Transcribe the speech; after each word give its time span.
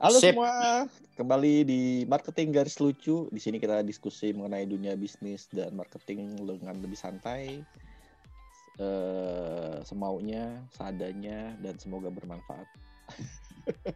Halo 0.00 0.16
Sip. 0.16 0.32
semua, 0.32 0.88
kembali 1.12 1.68
di 1.68 1.80
marketing 2.08 2.56
garis 2.56 2.80
lucu. 2.80 3.28
Di 3.28 3.36
sini 3.36 3.60
kita 3.60 3.84
diskusi 3.84 4.32
mengenai 4.32 4.64
dunia 4.64 4.96
bisnis 4.96 5.44
dan 5.52 5.76
marketing 5.76 6.40
dengan 6.40 6.72
lebih 6.80 6.96
santai, 6.96 7.60
eh, 8.80 9.76
semaunya, 9.84 10.56
seadanya, 10.72 11.52
dan 11.60 11.76
semoga 11.76 12.08
bermanfaat. 12.08 12.64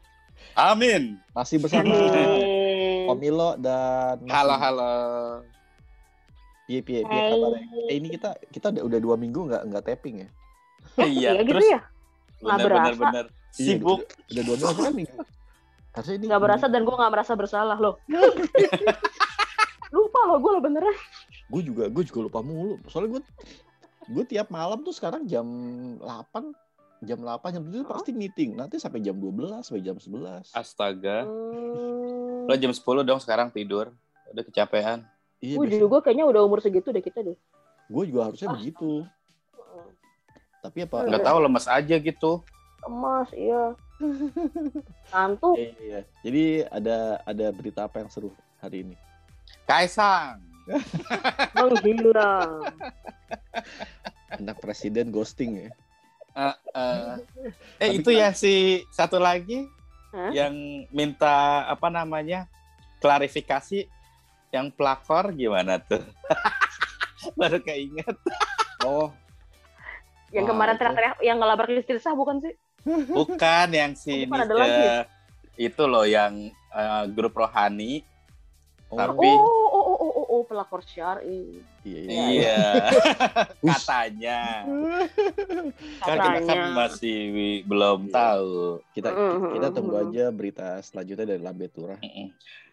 Amin. 0.76 1.16
Masih 1.32 1.56
bersama 1.56 1.88
Amin. 1.88 3.08
Om 3.08 3.20
Ilo 3.24 3.56
dan 3.56 4.20
Mas 4.28 4.32
Halo 4.36 4.54
halo. 4.60 4.94
Piye 6.68 6.84
piye 6.84 7.00
piye 7.00 7.20
Hai. 7.24 7.32
kabarnya? 7.32 7.64
Eh, 7.88 7.96
ini 7.96 8.08
kita 8.12 8.36
kita 8.52 8.76
udah, 8.76 8.84
udah 8.92 9.00
dua 9.00 9.16
minggu 9.16 9.40
nggak 9.48 9.62
nggak 9.72 9.84
tapping 9.88 10.28
ya? 10.28 10.28
Iya, 11.00 11.40
Iya 11.40 11.48
gitu 11.48 11.56
terus 11.56 11.68
ya? 11.72 11.80
Nggak 12.44 12.56
bener, 12.60 12.72
bener, 12.76 12.94
bener. 13.00 13.24
Iya, 13.56 13.80
Sibuk. 13.80 14.04
Udah, 14.04 14.42
udah 14.44 14.56
dua 14.60 14.68
minggu 14.68 14.84
kan 14.84 14.92
minggu. 14.92 15.16
Harusnya 15.94 16.14
ini 16.16 16.24
Nggak 16.26 16.42
berasa 16.42 16.66
dan 16.66 16.82
gue 16.82 16.90
nggak 16.92 17.12
merasa 17.12 17.32
bersalah 17.32 17.78
loh. 17.78 17.94
Lupa 19.94 20.20
loh 20.26 20.38
gue 20.38 20.50
lo 20.50 20.60
beneran. 20.60 20.94
Gue 21.46 21.62
juga 21.62 21.86
gue 21.86 22.02
juga 22.02 22.20
lupa 22.24 22.40
mulu. 22.40 22.82
Soalnya 22.88 23.18
gue 23.18 23.22
gue 24.04 24.24
tiap 24.26 24.50
malam 24.50 24.82
tuh 24.82 24.90
sekarang 24.90 25.24
jam 25.24 25.46
8 26.02 26.50
jam 27.04 27.18
8 27.20 27.54
jam 27.54 27.62
7 27.62 27.86
pasti 27.86 28.10
meeting. 28.10 28.58
Nanti 28.58 28.76
sampai 28.76 28.98
jam 28.98 29.14
12 29.14 29.62
sampai 29.62 29.80
jam 29.80 29.94
11. 29.94 30.50
Astaga. 30.50 31.22
Hmm. 31.22 32.44
Lo 32.44 32.54
jam 32.54 32.74
10 32.74 32.82
dong 33.02 33.20
sekarang 33.22 33.48
tidur. 33.48 33.94
Udah 34.28 34.42
kecapean. 34.42 35.06
Iya, 35.38 35.60
Gue 35.60 35.68
juga 35.68 36.00
kayaknya 36.00 36.26
udah 36.26 36.40
umur 36.42 36.58
segitu 36.58 36.90
deh 36.90 37.04
kita 37.04 37.22
deh. 37.22 37.36
gue 37.84 38.04
juga 38.08 38.26
harusnya 38.26 38.48
Ah. 38.48 38.56
begitu. 38.56 39.04
Tapi 40.58 40.78
apa? 40.82 41.04
Nggak 41.04 41.20
tahu 41.22 41.38
lemes 41.38 41.66
aja 41.68 41.96
gitu. 42.00 42.40
Emas, 42.82 43.28
iya. 43.30 43.76
Ngantuk. 45.12 45.54
Iya, 45.56 45.70
iya. 45.80 46.00
Jadi 46.24 46.44
ada 46.66 46.96
ada 47.22 47.46
berita 47.54 47.80
apa 47.86 48.02
yang 48.02 48.10
seru 48.10 48.30
hari 48.58 48.82
ini? 48.86 48.96
Kaisang. 49.64 50.42
Menghilang. 51.56 52.64
Anak 54.34 54.56
presiden 54.58 55.12
ghosting 55.12 55.68
ya. 55.68 55.70
Eh, 56.34 56.56
eh. 56.74 57.14
eh 57.78 57.88
Tapi 57.94 57.96
itu 58.02 58.10
kan- 58.10 58.18
ya 58.18 58.28
si 58.34 58.82
satu 58.90 59.22
lagi 59.22 59.70
Hah? 60.10 60.34
yang 60.34 60.54
minta 60.90 61.62
apa 61.70 61.86
namanya 61.92 62.50
klarifikasi 62.98 63.86
yang 64.50 64.70
pelakor 64.74 65.30
gimana 65.34 65.78
tuh? 65.78 66.02
Baru 67.38 67.58
keinget. 67.62 68.16
Oh, 68.84 69.14
Yang 70.34 70.50
Wah, 70.50 70.50
kemarin 70.50 70.74
teriak-teriak 70.76 71.16
yang 71.22 71.38
ngelabrak 71.38 71.70
istri 71.78 72.02
sah 72.02 72.10
bukan 72.12 72.42
sih? 72.42 72.54
Bukan 73.18 73.66
yang 73.70 73.92
si 73.94 74.24
Bukan, 74.24 74.40
ada 74.40 74.54
lagi. 74.54 74.84
itu 75.56 75.82
loh 75.84 76.04
yang 76.04 76.32
eh, 76.50 77.04
grup 77.10 77.34
rohani. 77.34 78.04
oh, 78.88 78.98
Tapi- 78.98 79.26
Oh, 79.34 79.66
oh, 79.74 79.84
oh, 79.84 79.98
oh, 79.98 80.12
oh, 80.14 80.26
oh, 80.30 80.42
pelakor 80.44 80.80
syar'i. 80.80 81.58
iya, 81.82 82.00
iya. 82.00 82.22
Iya. 82.30 82.58
Katanya. 83.74 84.40
Kan 86.00 86.16
kita 86.16 86.40
kan 86.40 86.40
Katanya. 86.44 86.70
masih 86.72 87.18
belum 87.64 88.00
Iya. 88.06 88.12
tahu. 88.12 88.52
Kita 88.90 89.08
Mm, 89.10 89.52
kita 89.52 89.68
tunggu 89.70 89.94
aja 90.00 90.24
berita 90.30 90.66
selanjutnya 90.80 91.26
dari 91.28 91.42
Turah. 91.68 91.98
Mm-mm. 91.98 92.28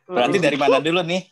Berarti 0.05 0.37
dari 0.37 0.57
mana 0.59 0.77
dulu 0.77 0.99
nih? 1.01 1.23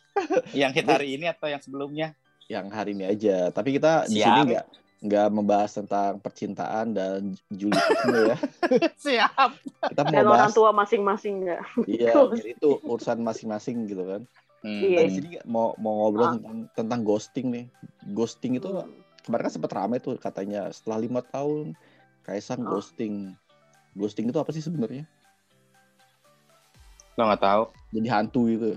Yang 0.52 0.72
hit 0.80 0.86
hari 0.88 1.08
ini 1.14 1.26
atau 1.28 1.46
yang 1.46 1.60
sebelumnya? 1.60 2.08
yang 2.50 2.66
hari 2.66 2.98
ini 2.98 3.06
aja. 3.06 3.54
Tapi 3.54 3.78
kita 3.78 4.10
di 4.10 4.18
sini 4.18 4.40
nggak 4.50 4.66
nggak 5.00 5.28
membahas 5.32 5.80
tentang 5.80 6.20
percintaan 6.20 6.92
dan 6.92 7.32
julitisme 7.48 8.18
ya. 8.28 8.36
Siap. 9.08 9.50
Kita 9.88 10.02
mau 10.04 10.12
dan 10.12 10.24
orang 10.28 10.32
bahas 10.44 10.52
tua 10.52 10.70
masing-masing 10.76 11.48
nggak? 11.48 11.62
iya 11.88 12.12
biar 12.30 12.46
itu 12.46 12.68
urusan 12.84 13.24
masing-masing 13.24 13.88
gitu 13.88 14.04
kan. 14.04 14.22
Hmm. 14.60 14.80
Iya. 14.84 14.98
Di 15.08 15.12
sini 15.16 15.28
mau 15.48 15.72
mau 15.80 16.04
ngobrol 16.04 16.26
Ah. 16.26 16.32
tentang, 16.36 16.58
tentang 16.76 17.00
ghosting 17.00 17.46
nih. 17.48 17.64
Ghosting 18.12 18.60
itu 18.60 18.68
Hmm. 18.68 18.92
kemarin 19.24 19.48
kan 19.48 19.52
sempat 19.52 19.72
rame 19.72 19.96
tuh 19.98 20.20
katanya 20.20 20.68
setelah 20.68 21.00
lima 21.00 21.24
tahun 21.24 21.72
Kaisang 22.20 22.60
Ah. 22.62 22.76
ghosting. 22.76 23.32
Ghosting 23.96 24.28
itu 24.28 24.36
apa 24.36 24.52
sih 24.52 24.60
sebenarnya? 24.60 25.08
Lo 27.16 27.24
nggak 27.24 27.40
tahu. 27.40 27.62
Jadi 27.90 28.08
hantu 28.08 28.40
gitu. 28.46 28.70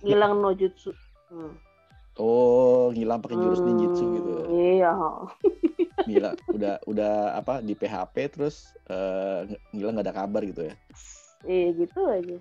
Ngilang 0.00 0.38
no 0.38 0.54
jutsu. 0.54 0.94
Hmm. 1.26 1.58
Oh, 2.16 2.88
ngilang 2.96 3.20
pakai 3.20 3.36
jurus 3.36 3.60
Hmm, 3.60 3.68
ninjutsu 3.68 4.04
gitu. 4.08 4.32
Iya. 4.48 4.92
Gila, 6.08 6.30
udah 6.54 6.74
udah 6.86 7.12
apa 7.34 7.60
di 7.60 7.74
PHP 7.74 8.14
terus 8.32 8.70
eh, 8.88 9.40
ngilang 9.74 9.98
nggak 9.98 10.06
ada 10.06 10.14
kabar 10.14 10.42
gitu 10.46 10.64
ya. 10.64 10.74
Iya 11.44 11.68
gitu 11.76 12.00
aja. 12.08 12.36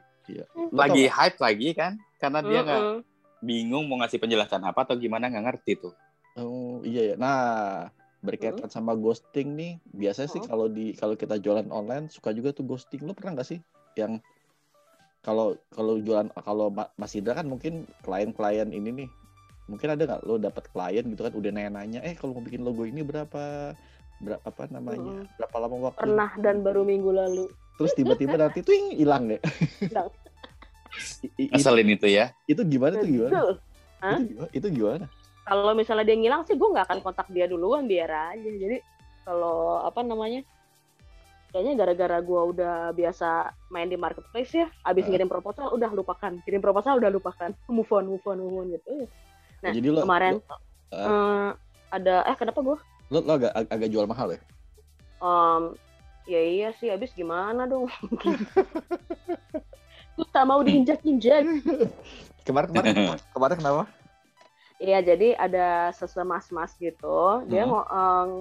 Lo 0.71 0.79
Lagi 0.79 1.03
tau 1.05 1.13
hype 1.17 1.37
lagi 1.41 1.69
kan? 1.75 1.93
Karena 2.21 2.39
dia 2.41 2.59
nggak 2.63 2.81
Mm-mm. 2.81 2.99
bingung 3.43 3.85
mau 3.85 3.97
ngasih 4.01 4.17
penjelasan 4.21 4.63
apa 4.63 4.85
atau 4.87 4.95
gimana 4.97 5.27
nggak 5.29 5.45
ngerti 5.51 5.71
tuh. 5.77 5.93
Oh, 6.35 6.83
iya 6.83 7.13
ya. 7.13 7.15
Nah, 7.15 7.87
berkaitan 8.19 8.67
sama 8.67 8.91
ghosting 8.97 9.53
nih, 9.55 9.71
biasanya 9.93 10.29
sih 10.29 10.41
Hmm. 10.41 10.49
kalau 10.49 10.67
di 10.67 10.91
kalau 10.97 11.15
kita 11.15 11.37
jualan 11.39 11.67
online 11.69 12.09
suka 12.09 12.31
juga 12.33 12.51
tuh 12.51 12.65
ghosting. 12.65 13.03
Lo 13.05 13.13
pernah 13.13 13.39
nggak 13.39 13.47
sih 13.47 13.59
yang 13.95 14.19
kalau 15.25 15.57
kalau 15.73 15.97
jualan 15.97 16.29
kalau 16.37 16.69
Ma- 16.69 16.91
Mas 17.01 17.13
Indra 17.17 17.33
kan 17.33 17.49
mungkin 17.49 17.85
klien-klien 18.05 18.69
ini 18.69 18.89
nih 18.93 19.09
mungkin 19.65 19.87
ada 19.89 20.03
nggak 20.05 20.21
lo 20.23 20.37
dapat 20.37 20.63
klien 20.69 21.05
gitu 21.05 21.21
kan 21.21 21.33
udah 21.33 21.51
nanya-nanya 21.51 21.99
eh 22.01 22.13
kalau 22.13 22.33
mau 22.33 22.41
bikin 22.41 22.61
logo 22.61 22.83
ini 22.83 23.01
berapa 23.01 23.73
berapa 24.15 24.45
apa 24.45 24.63
namanya 24.69 25.21
Mm. 25.21 25.27
berapa 25.35 25.55
lama 25.57 25.75
waktu 25.89 25.99
Pernah 25.99 26.31
dan 26.39 26.55
baru 26.61 26.81
minggu 26.81 27.09
lalu. 27.09 27.45
terus 27.75 27.91
tiba-tiba 27.91 28.37
nanti 28.37 28.61
tuh 28.61 28.71
hilang 28.93 29.27
ya 29.27 29.39
Hilang. 29.81 30.07
I- 31.21 31.33
i- 31.37 31.49
Ngeselin 31.51 31.89
itu 31.91 32.07
ya. 32.07 32.31
itu 32.45 32.61
gimana 32.63 32.95
tuh 32.95 33.09
gimana. 33.09 33.35
Hah? 33.99 34.15
itu 34.15 34.23
gimana 34.31 34.49
itu 34.53 34.67
gimana 34.71 35.05
Kalau 35.43 35.73
misalnya 35.73 36.01
dia 36.03 36.17
ngilang 36.17 36.41
sih 36.41 36.55
gue 36.55 36.65
nggak 36.65 36.85
akan 36.85 36.99
kontak 37.01 37.27
dia 37.29 37.45
duluan 37.45 37.85
biar 37.85 38.09
aja. 38.33 38.49
Jadi 38.49 38.81
kalau 39.21 39.77
apa 39.79 40.01
namanya? 40.01 40.41
Kayaknya 41.47 41.73
gara-gara 41.77 42.17
gue 42.19 42.41
udah 42.49 42.75
biasa 42.91 43.29
main 43.69 43.85
di 43.85 43.95
marketplace 43.95 44.51
ya, 44.51 44.67
abis 44.81 45.05
Ah. 45.05 45.09
ngirim 45.09 45.29
proposal 45.29 45.69
udah 45.69 45.87
lupakan, 45.89 46.41
kirim 46.41 46.59
proposal 46.59 46.97
udah 46.97 47.07
lupakan, 47.07 47.53
move 47.67 47.87
on, 47.87 48.03
move 48.07 48.25
on, 48.25 48.37
move 48.37 48.57
on 48.57 48.67
gitu. 48.71 49.05
Nah, 49.65 49.73
jadi 49.73 49.87
lo 49.89 49.99
Kemarin 50.05 50.33
lo, 50.37 50.39
eh, 50.93 51.49
ada 51.89 52.21
eh 52.21 52.35
kenapa 52.37 52.59
gue? 52.61 52.77
lo, 53.09 53.17
lo 53.17 53.31
agak 53.33 53.51
ag- 53.51 53.71
agak 53.73 53.89
jual 53.89 54.05
mahal 54.05 54.29
ya 54.29 54.39
Em, 55.17 55.63
ya 56.27 56.41
iya 56.41 56.69
sih, 56.77 56.93
abis 56.93 57.17
gimana 57.17 57.65
dong? 57.65 57.89
Gue 60.15 60.27
tak 60.29 60.45
mau 60.45 60.61
diinjak-injak. 60.61 61.49
kemarin 62.45 62.67
kemarin 62.69 62.93
kemarin 63.33 63.57
kenapa 63.57 63.83
Iya, 64.75 64.99
jadi 65.01 65.33
ada 65.33 65.89
sesemas-mas 65.95 66.75
gitu. 66.77 67.41
Dia 67.47 67.63
Hmm. 67.63 67.71
mau 67.73 67.83
em, 67.87 68.31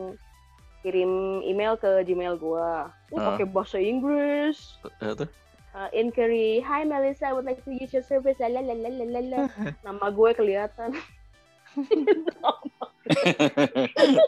kirim 0.82 1.40
email 1.40 1.74
ke 1.74 2.04
Gmail 2.04 2.36
gua. 2.36 2.92
Uh, 3.08 3.16
Ah. 3.16 3.24
pakai 3.32 3.46
bahasa 3.46 3.78
Inggris. 3.78 4.76
Eh, 5.00 5.14
tuh 5.14 5.30
Uh, 5.74 5.90
inquiry, 5.90 6.62
Hi 6.62 6.86
Melissa, 6.86 7.26
I 7.26 7.32
would 7.34 7.42
like 7.42 7.58
to 7.66 7.74
use 7.74 7.90
your 7.90 8.06
service. 8.06 8.38
Lalalala. 8.38 9.50
Nama 9.86 10.06
gue 10.06 10.30
kelihatan. 10.38 10.94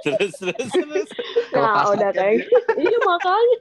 terus 0.03 0.35
terus 0.43 0.69
terus. 0.75 1.09
Nah, 1.55 1.95
udah 1.95 2.11
kan 2.11 2.19
kayak 2.19 2.51
iya 2.75 2.99
makanya. 2.99 3.59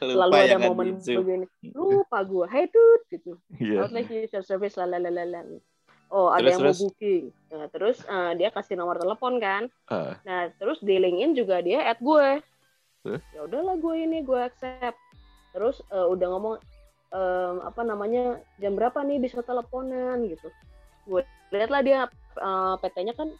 Lalu 0.00 0.16
Lupa 0.16 0.36
ada 0.40 0.48
ya 0.48 0.56
kan, 0.56 0.68
momen 0.72 0.88
begini. 0.96 1.46
Lupa 1.76 2.18
gue. 2.24 2.46
Hey 2.48 2.72
dude, 2.72 3.04
gitu. 3.12 3.36
I 3.60 3.60
iya 3.60 3.84
would 3.84 3.92
like 3.92 4.08
to 4.08 4.16
use 4.16 4.32
your 4.32 4.40
service. 4.48 4.80
Lalalala. 4.80 5.44
Oh, 6.08 6.32
ada 6.32 6.40
Terus, 6.40 6.52
yang 6.56 6.60
terus? 6.64 6.76
mau 6.80 6.82
booking. 6.88 7.24
Nah, 7.52 7.66
terus 7.68 7.96
uh, 8.08 8.32
dia 8.32 8.48
kasih 8.48 8.80
nomor 8.80 8.96
telepon 8.96 9.36
kan. 9.44 9.68
Ah. 9.92 10.16
Nah, 10.24 10.48
terus 10.56 10.80
di 10.80 10.96
LinkedIn 10.96 11.36
juga 11.36 11.60
dia 11.60 11.84
add 11.84 12.00
gue. 12.00 12.40
Terus? 13.04 13.20
Ya 13.36 13.44
udahlah 13.44 13.76
gue 13.76 13.96
ini 14.00 14.24
gue 14.24 14.40
accept. 14.40 14.96
Terus 15.54 15.78
uh, 15.94 16.10
udah 16.10 16.26
ngomong 16.34 16.54
em, 17.14 17.56
apa 17.62 17.80
namanya 17.86 18.42
jam 18.58 18.74
berapa 18.74 19.06
nih 19.06 19.22
bisa 19.22 19.40
teleponan 19.46 20.26
gitu. 20.26 20.50
Gue 21.06 21.22
lihatlah 21.54 21.80
dia 21.86 21.98
uh, 22.42 22.74
PT-nya 22.82 23.14
kan 23.14 23.30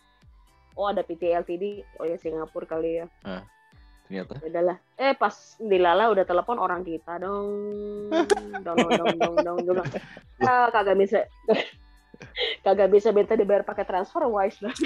oh 0.79 0.87
ada 0.87 1.03
PT 1.03 1.35
LTD 1.35 1.83
oh 1.99 2.07
ya 2.07 2.15
Singapura 2.19 2.67
kali 2.71 3.03
ya. 3.03 3.07
ternyata 4.05 4.37
Ya 4.39 4.47
udahlah. 4.47 4.77
Eh 5.01 5.17
pas 5.19 5.35
dilala 5.59 6.13
udah 6.13 6.25
telepon 6.29 6.61
orang 6.63 6.87
kita 6.87 7.19
dong. 7.19 7.51
dong 8.63 8.79
dong 8.79 9.17
dong 9.19 9.37
dong 9.43 9.59
dong. 9.67 9.77
dong. 9.83 9.89
Ah, 10.45 10.71
kagak 10.71 10.95
bisa 11.01 11.27
kagak 12.67 12.93
bisa 12.93 13.11
minta 13.11 13.35
dibayar 13.35 13.67
pakai 13.67 13.83
transfer 13.83 14.23
wise 14.29 14.61
lah. 14.63 14.75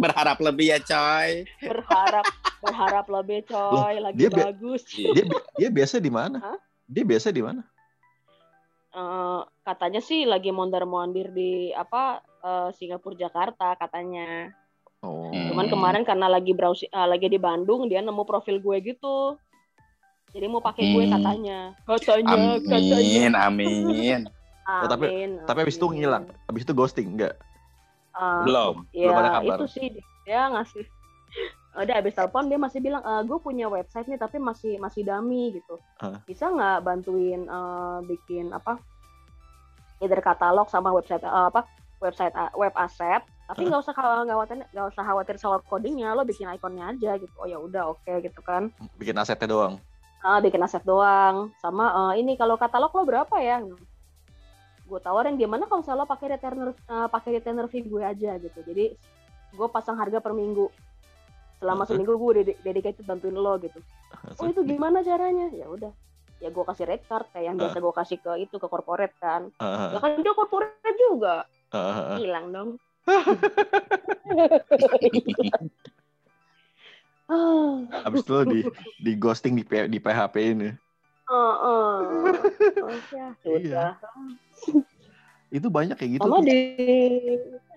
Berharap 0.00 0.40
lebih 0.40 0.72
ya 0.72 0.78
coy. 0.80 1.44
berharap 1.60 2.24
berharap 2.60 3.06
lebih 3.08 3.44
coy 3.44 3.94
lagi 3.98 4.16
dia 4.16 4.28
bi- 4.28 4.40
bagus 4.42 4.80
dia 4.86 5.24
dia 5.56 5.68
biasa 5.68 5.96
di 5.96 6.08
mana 6.08 6.38
Hah? 6.38 6.58
dia 6.84 7.02
biasa 7.02 7.28
di 7.28 7.40
mana 7.40 7.62
Eh, 8.90 9.40
katanya 9.62 9.98
sih 9.98 10.26
lagi 10.26 10.50
mondar 10.50 10.82
mondir 10.82 11.30
di 11.30 11.70
apa 11.70 12.18
eh, 12.40 12.68
Singapura 12.72 13.14
Jakarta 13.16 13.74
katanya 13.74 14.50
oh 15.00 15.30
Hmm. 15.30 15.46
cuman 15.46 15.66
kemarin 15.68 16.02
karena 16.02 16.26
lagi 16.26 16.50
browsing 16.50 16.90
eh, 16.90 17.06
lagi 17.06 17.26
di 17.26 17.38
Bandung 17.38 17.86
dia 17.86 18.00
nemu 18.00 18.22
profil 18.22 18.58
gue 18.58 18.76
gitu 18.84 19.38
Jadi 20.28 20.46
mau 20.46 20.58
pakai 20.58 20.84
gue 20.88 21.04
Hmm. 21.04 21.12
katanya. 21.12 21.58
Katanya, 21.82 22.58
katanya. 22.60 22.96
Amin, 22.98 23.32
amin. 23.32 24.20
Oh, 24.70 24.86
tapi- 24.86 25.10
Amin, 25.10 25.42
Tapi 25.42 25.58
habis 25.60 25.74
itu 25.74 25.82
amin. 25.84 25.98
ngilang. 25.98 26.24
Habis 26.46 26.62
itu 26.62 26.70
ghosting 26.72 27.08
enggak? 27.10 27.34
Ah, 28.12 28.42
Belum. 28.42 28.86
ya 28.92 29.06
belum 29.06 29.16
ada 29.16 29.30
kabar. 29.32 29.56
itu 29.56 29.66
sih 29.68 29.86
dia 30.22 30.46
ngasih 30.48 30.86
udah 31.70 31.94
habis 32.02 32.18
telepon 32.18 32.50
dia 32.50 32.58
masih 32.58 32.82
bilang 32.82 32.98
e, 32.98 33.12
gue 33.30 33.38
punya 33.38 33.70
website 33.70 34.10
nih 34.10 34.18
tapi 34.18 34.42
masih 34.42 34.82
masih 34.82 35.06
dummy 35.06 35.54
gitu. 35.54 35.78
Hah? 36.02 36.18
bisa 36.26 36.50
nggak 36.50 36.82
bantuin 36.82 37.46
eh, 37.46 37.98
bikin 38.10 38.50
apa 38.50 38.82
either 40.02 40.18
katalog 40.18 40.66
sama 40.72 40.90
website 40.90 41.22
eh, 41.22 41.30
apa 41.30 41.62
website 42.00 42.34
eh, 42.34 42.50
web 42.56 42.74
asset. 42.74 43.22
Tapi 43.46 43.66
nggak 43.66 43.82
usah 43.82 43.94
khawatir 43.94 44.22
nggak 44.26 44.36
khawatir 44.36 44.56
nggak 44.72 44.86
usah 44.94 45.04
khawatir 45.04 45.36
soal 45.36 45.60
codingnya 45.66 46.14
lo 46.14 46.22
bikin 46.24 46.48
ikonnya 46.54 46.96
aja 46.96 47.20
gitu. 47.20 47.34
Oh 47.38 47.46
ya 47.46 47.58
udah 47.60 47.94
oke 47.94 48.12
gitu 48.24 48.40
kan. 48.42 48.72
Bikin 48.96 49.18
asetnya 49.20 49.50
doang. 49.50 49.74
Ah, 50.22 50.38
bikin 50.40 50.62
aset 50.64 50.82
doang. 50.82 51.52
Sama 51.60 52.14
eh, 52.14 52.24
ini 52.24 52.34
kalau 52.34 52.56
katalog 52.56 52.94
lo 52.94 53.02
berapa 53.04 53.36
ya? 53.38 53.60
Gue 54.88 54.98
tawarin 54.98 55.38
gimana 55.38 55.70
kalau 55.70 55.84
misalnya 55.84 56.02
lo 56.02 56.08
pakai 56.08 56.26
retainer 56.34 56.70
eh, 56.72 57.08
pakai 57.10 57.30
retainer 57.38 57.66
fee 57.68 57.84
gue 57.84 58.02
aja 58.02 58.38
gitu. 58.40 58.58
Jadi 58.64 58.96
gue 59.50 59.68
pasang 59.70 59.98
harga 59.98 60.22
per 60.22 60.32
minggu 60.32 60.70
selama 61.60 61.84
seminggu 61.84 62.16
gue 62.16 62.32
dedi- 62.40 62.58
dedicated 62.64 63.04
bantuin 63.04 63.36
lo 63.36 63.60
gitu. 63.60 63.76
Oh 64.40 64.48
itu 64.48 64.64
gimana 64.64 65.04
caranya? 65.04 65.52
Ya 65.52 65.68
udah 65.68 65.92
ya 66.40 66.48
gue 66.48 66.64
kasih 66.64 66.88
rate 66.88 67.04
card 67.04 67.28
kayak 67.36 67.52
yang 67.52 67.56
biasa 67.60 67.84
gue 67.84 67.92
kasih 67.92 68.16
ke 68.16 68.32
itu 68.40 68.56
ke 68.56 68.66
corporate 68.66 69.12
kan. 69.20 69.52
Heeh, 69.60 69.88
ya 69.92 69.98
kan 70.00 70.16
dia 70.24 70.32
corporate 70.32 70.96
juga. 70.96 71.44
Hilang 72.16 72.46
dong. 72.50 72.70
Ah 77.30 78.02
Habis 78.02 78.26
itu 78.26 78.34
lo 78.34 78.42
di 78.42 78.58
di 78.98 79.14
ghosting 79.14 79.54
di 79.54 79.62
di 79.62 79.98
PHP 80.02 80.34
ini. 80.50 80.74
oh, 81.30 81.54
oh. 81.62 81.94
Oh, 82.82 82.90
ya, 83.14 83.30
sudah 83.46 83.94
Itu 85.54 85.70
banyak 85.70 85.94
kayak 85.94 86.18
gitu. 86.18 86.26
sama 86.26 86.42
di 86.42 86.58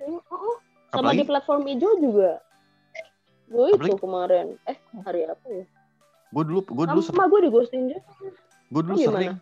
oh, 0.10 0.58
sama 0.90 1.14
Apalagi 1.14 1.22
di 1.22 1.30
platform 1.30 1.62
hijau 1.70 1.94
juga 2.02 2.42
gue 3.46 3.66
itu 3.68 3.76
Apalagi- 3.78 4.00
kemarin 4.00 4.48
eh 4.64 4.78
hari 5.02 5.22
apa 5.26 5.46
ya 5.48 5.66
gue 6.30 6.44
dulu 6.44 6.60
gue 6.64 6.86
dulu 6.88 7.02
sama 7.02 7.28
gue 7.28 7.40
di 7.40 7.50
ghosting 7.50 7.84
juga 7.88 8.02
gue 8.68 8.82
dulu 8.82 8.92
Oh, 8.92 9.00
gimana? 9.00 9.14
sering 9.14 9.36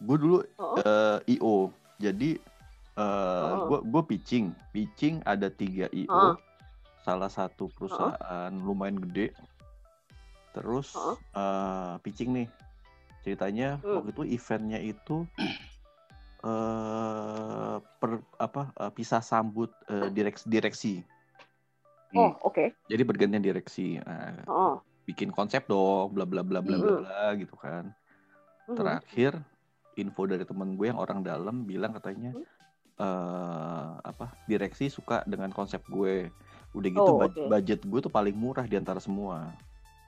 gue 0.00 0.16
dulu 0.18 0.36
oh, 0.56 0.74
eh, 0.78 1.18
io 1.30 1.56
jadi 1.96 2.30
eh 2.92 3.52
Oh. 3.52 3.66
gue 3.68 3.78
gue 3.86 4.02
pitching 4.06 4.44
pitching 4.70 5.20
ada 5.22 5.48
tiga 5.48 5.86
io 5.90 6.08
Oh. 6.08 6.34
salah 7.00 7.28
satu 7.28 7.68
perusahaan 7.70 8.52
lumayan 8.54 9.00
gede 9.00 9.32
terus 10.52 10.92
Oh. 10.92 11.16
eh, 11.32 11.94
pitching 12.00 12.32
nih 12.34 12.48
ceritanya 13.20 13.78
Hmm. 13.78 13.98
waktu 13.98 14.10
itu 14.12 14.22
eventnya 14.34 14.78
itu 14.78 15.24
eh 16.42 17.74
per 17.96 18.10
apa 18.36 18.62
eh, 18.74 18.90
pisah 18.90 19.20
sambut 19.20 19.70
eh, 19.86 20.10
direksi 20.10 20.44
direksi 20.46 20.92
oh 22.18 22.32
oke 22.44 22.72
jadi 22.90 23.02
bergantian 23.06 23.44
direksi 23.44 23.96
Nah, 24.02 24.44
oh 24.48 24.74
bikin 25.02 25.34
konsep 25.34 25.66
dong 25.66 26.14
bla 26.14 26.22
bla 26.22 26.46
bla 26.46 26.62
bla 26.62 26.78
bla 26.78 26.92
bla 27.02 27.24
gitu 27.34 27.58
kan 27.58 27.90
Mhm. 28.70 28.78
terakhir 28.78 29.32
info 29.98 30.22
dari 30.24 30.46
temen 30.46 30.78
gue 30.78 30.86
yang 30.88 31.00
orang 31.00 31.20
dalam 31.26 31.66
bilang 31.66 31.92
katanya 31.92 32.32
Hmm. 32.32 32.46
eh 33.02 33.90
apa 34.04 34.30
direksi 34.46 34.86
suka 34.88 35.24
dengan 35.26 35.50
konsep 35.50 35.82
gue 35.90 36.30
udah 36.72 36.88
gitu 36.88 37.10
Oh, 37.12 37.26
oke. 37.26 37.42
budget 37.50 37.82
gue 37.82 38.00
tuh 38.00 38.12
paling 38.12 38.32
murah 38.32 38.64
di 38.64 38.78
antara 38.78 39.02
semua 39.02 39.50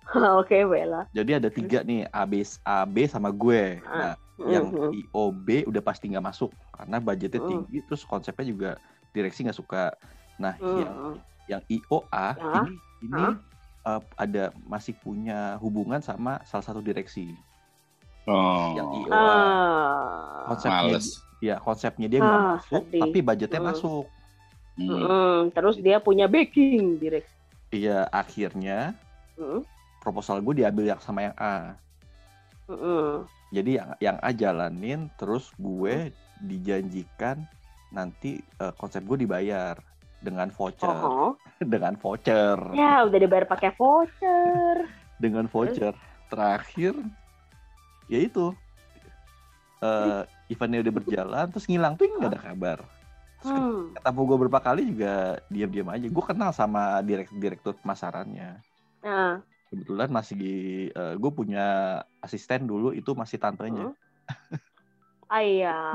oke 0.40 0.54
Bella 0.70 1.10
jadi 1.10 1.42
ada 1.42 1.50
tiga 1.50 1.82
nih 1.82 2.06
A 2.14 2.22
B 2.24 2.40
A 2.62 2.86
B 2.86 3.04
sama 3.10 3.34
gue 3.34 3.82
nah 3.84 4.14
yang 4.38 4.70
Mhm. 4.70 4.90
IOB 4.94 5.48
udah 5.70 5.82
pasti 5.82 6.10
nggak 6.10 6.22
masuk 6.22 6.50
karena 6.70 6.96
budgetnya 7.02 7.40
Hmm. 7.42 7.50
tinggi 7.50 7.78
terus 7.82 8.06
konsepnya 8.06 8.46
juga 8.46 8.70
direksi 9.10 9.42
nggak 9.42 9.58
suka 9.58 9.90
nah 10.38 10.54
yang 10.62 10.94
Mhm. 10.94 11.33
Yang 11.46 11.62
IOA 11.66 12.26
Ya. 12.32 12.52
ini 12.62 12.72
ini 13.02 13.24
eh, 13.84 14.00
ada 14.16 14.44
masih 14.64 14.96
punya 14.96 15.56
hubungan 15.58 16.00
sama 16.00 16.40
salah 16.42 16.64
satu 16.64 16.80
direksi 16.80 17.36
Oh. 18.24 18.72
yang 18.72 18.88
IOA 18.98 19.12
ah 19.12 20.48
konsepnya 20.48 20.80
Males. 20.88 21.06
ya 21.38 21.56
konsepnya 21.58 22.06
dia 22.08 22.20
nggak 22.20 22.38
Ah, 22.38 22.48
masuk 22.56 22.82
sedih. 22.88 23.00
tapi 23.04 23.18
budgetnya 23.20 23.60
Hmm. 23.60 23.68
masuk 23.68 24.04
Hmm. 24.74 24.88
Mhm. 24.90 25.40
terus 25.52 25.76
dia 25.78 25.96
punya 25.98 26.24
backing 26.24 26.96
direct 26.96 27.28
iya 27.68 28.08
akhirnya 28.08 28.96
Mhm. 29.36 29.60
proposal 30.00 30.40
gue 30.40 30.54
diambil 30.56 30.88
yang 30.88 31.00
sama 31.00 31.20
yang 31.22 31.36
A 31.36 31.76
Mhm. 32.64 33.28
jadi 33.52 33.70
yang 33.76 33.88
yang 34.00 34.16
A 34.18 34.30
jalanin 34.32 35.12
terus 35.14 35.52
gue 35.54 36.08
dijanjikan 36.40 37.44
nanti 37.90 38.40
eh, 38.40 38.72
konsep 38.74 39.04
gue 39.04 39.20
dibayar 39.20 39.76
dengan 40.24 40.48
voucher. 40.48 40.88
Oh, 40.88 41.36
dengan 41.72 42.00
voucher. 42.00 42.56
Ya 42.72 43.04
udah 43.04 43.18
dibayar 43.20 43.44
pakai 43.44 43.76
voucher. 43.76 44.88
Dengan 45.20 45.44
voucher. 45.52 45.92
Terakhir 46.32 46.96
ya 48.08 48.18
itu. 48.24 48.56
Eh 49.84 50.24
eventnya 50.48 50.80
udah 50.80 50.94
berjalan 50.96 51.46
terus 51.52 51.68
ngilang 51.68 52.00
tuh 52.00 52.08
nggak 52.08 52.32
ada 52.32 52.40
kabar. 52.40 52.78
Terus 53.44 53.52
hmm. 53.52 54.00
ketemu 54.00 54.20
gue 54.24 54.36
berapa 54.48 54.60
kali 54.64 54.82
juga 54.88 55.14
diam-diam 55.52 55.88
aja. 55.92 56.06
Gue 56.08 56.24
kenal 56.24 56.50
sama 56.56 57.04
direk 57.04 57.28
direktur 57.36 57.76
pemasarannya. 57.84 58.64
Nah 59.04 59.44
kebetulan 59.74 60.08
masih 60.08 60.38
eh, 60.94 61.14
gue 61.18 61.30
punya 61.34 61.98
asisten 62.22 62.64
dulu 62.64 62.94
itu 62.94 63.12
masih 63.12 63.36
tantenya. 63.42 63.90
Ayah. 65.34 65.90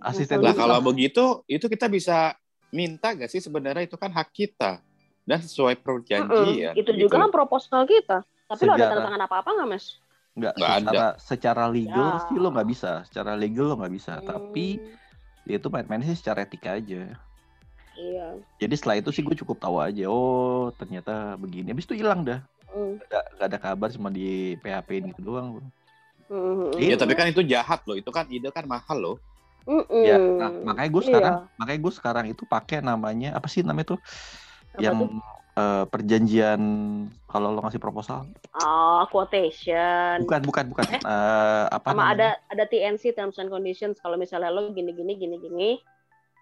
Asisten 0.00 0.40
Lah 0.40 0.56
kalau 0.56 0.80
begitu, 0.80 1.44
itu 1.44 1.66
kita 1.68 1.84
bisa 1.90 2.32
minta 2.70 3.10
gak 3.10 3.26
sih 3.26 3.38
sebenarnya 3.38 3.84
itu 3.84 3.94
kan 3.94 4.08
hak 4.08 4.30
kita 4.30 4.78
dan 5.22 5.38
sesuai 5.38 5.76
perjanjian. 5.76 6.72
itu 6.72 6.86
gitu. 6.86 7.06
juga 7.06 7.20
kan 7.20 7.30
proposal 7.30 7.84
kita 7.84 8.22
tapi 8.46 8.62
lo 8.64 8.72
ada 8.72 8.78
Sejarah. 8.80 8.90
tanda 8.92 9.06
tangan 9.06 9.22
apa 9.22 9.36
apa 9.38 9.50
nggak 9.52 9.68
mas 9.68 9.86
nggak 10.30 10.52
Nggak 10.54 10.70
secara 10.80 11.06
secara 11.18 11.64
legal 11.66 12.08
Ya. 12.08 12.22
sih 12.24 12.36
lo 12.36 12.48
nggak 12.48 12.68
bisa 12.68 12.90
secara 13.04 13.32
legal 13.34 13.64
lo 13.66 13.74
nggak 13.76 13.94
bisa 13.94 14.12
tapi 14.20 14.78
Hmm, 14.78 15.46
ya 15.46 15.56
itu 15.56 15.68
main-main 15.68 16.02
sih 16.04 16.14
secara 16.14 16.42
etika 16.42 16.74
aja 16.74 17.02
iya 17.92 18.26
jadi 18.56 18.74
setelah 18.74 18.96
itu 18.96 19.10
sih 19.10 19.20
gue 19.20 19.34
cukup 19.36 19.58
tahu 19.58 19.76
aja 19.78 20.06
oh 20.06 20.70
ternyata 20.74 21.34
begini 21.36 21.70
habis 21.70 21.84
itu 21.84 21.94
hilang 21.96 22.22
dah 22.22 22.40
Hmm. 22.70 23.02
nggak 23.02 23.24
nggak 23.34 23.46
ada 23.50 23.58
kabar 23.58 23.90
cuma 23.90 24.08
di 24.08 24.54
PHP 24.58 25.10
gitu 25.10 25.20
doang 25.24 25.58
Hmm. 26.30 26.70
Ya 26.78 26.94
tapi 26.94 27.18
kan 27.18 27.26
itu 27.26 27.42
jahat 27.42 27.82
loh, 27.82 27.98
itu 27.98 28.06
kan 28.08 28.22
ide 28.30 28.46
kan 28.48 28.62
mahal 28.62 28.94
loh. 28.94 29.16
Mm-mm. 29.68 30.02
ya 30.02 30.16
nah, 30.16 30.50
makanya 30.72 30.90
gue 30.90 31.02
Iya. 31.02 31.08
sekarang 31.12 31.34
makanya 31.60 31.80
gue 31.80 31.92
sekarang 31.92 32.24
itu 32.32 32.42
pakai 32.48 32.78
namanya 32.80 33.28
apa 33.36 33.46
sih 33.46 33.60
namanya 33.60 33.96
tuh? 33.96 34.00
Apa 34.74 34.80
yang 34.80 34.96
tuh? 34.96 35.10
eh, 35.58 35.84
perjanjian 35.90 36.60
kalau 37.28 37.52
lo 37.52 37.60
ngasih 37.60 37.82
proposal? 37.82 38.24
Oh 38.56 39.04
quotation. 39.12 40.24
Bukan 40.24 40.42
bukan 40.46 40.64
bukan. 40.72 40.84
Eh, 40.90 41.64
apa 41.70 41.92
sama 41.92 42.08
namanya? 42.08 42.14
ada 42.14 42.28
ada 42.48 42.64
TNC 42.66 43.12
terms 43.12 43.36
and 43.36 43.52
conditions. 43.52 44.00
Kalau 44.00 44.16
misalnya 44.16 44.48
lo 44.48 44.72
gini 44.72 44.94
gini 44.94 45.12
gini 45.18 45.36
gini. 45.38 45.70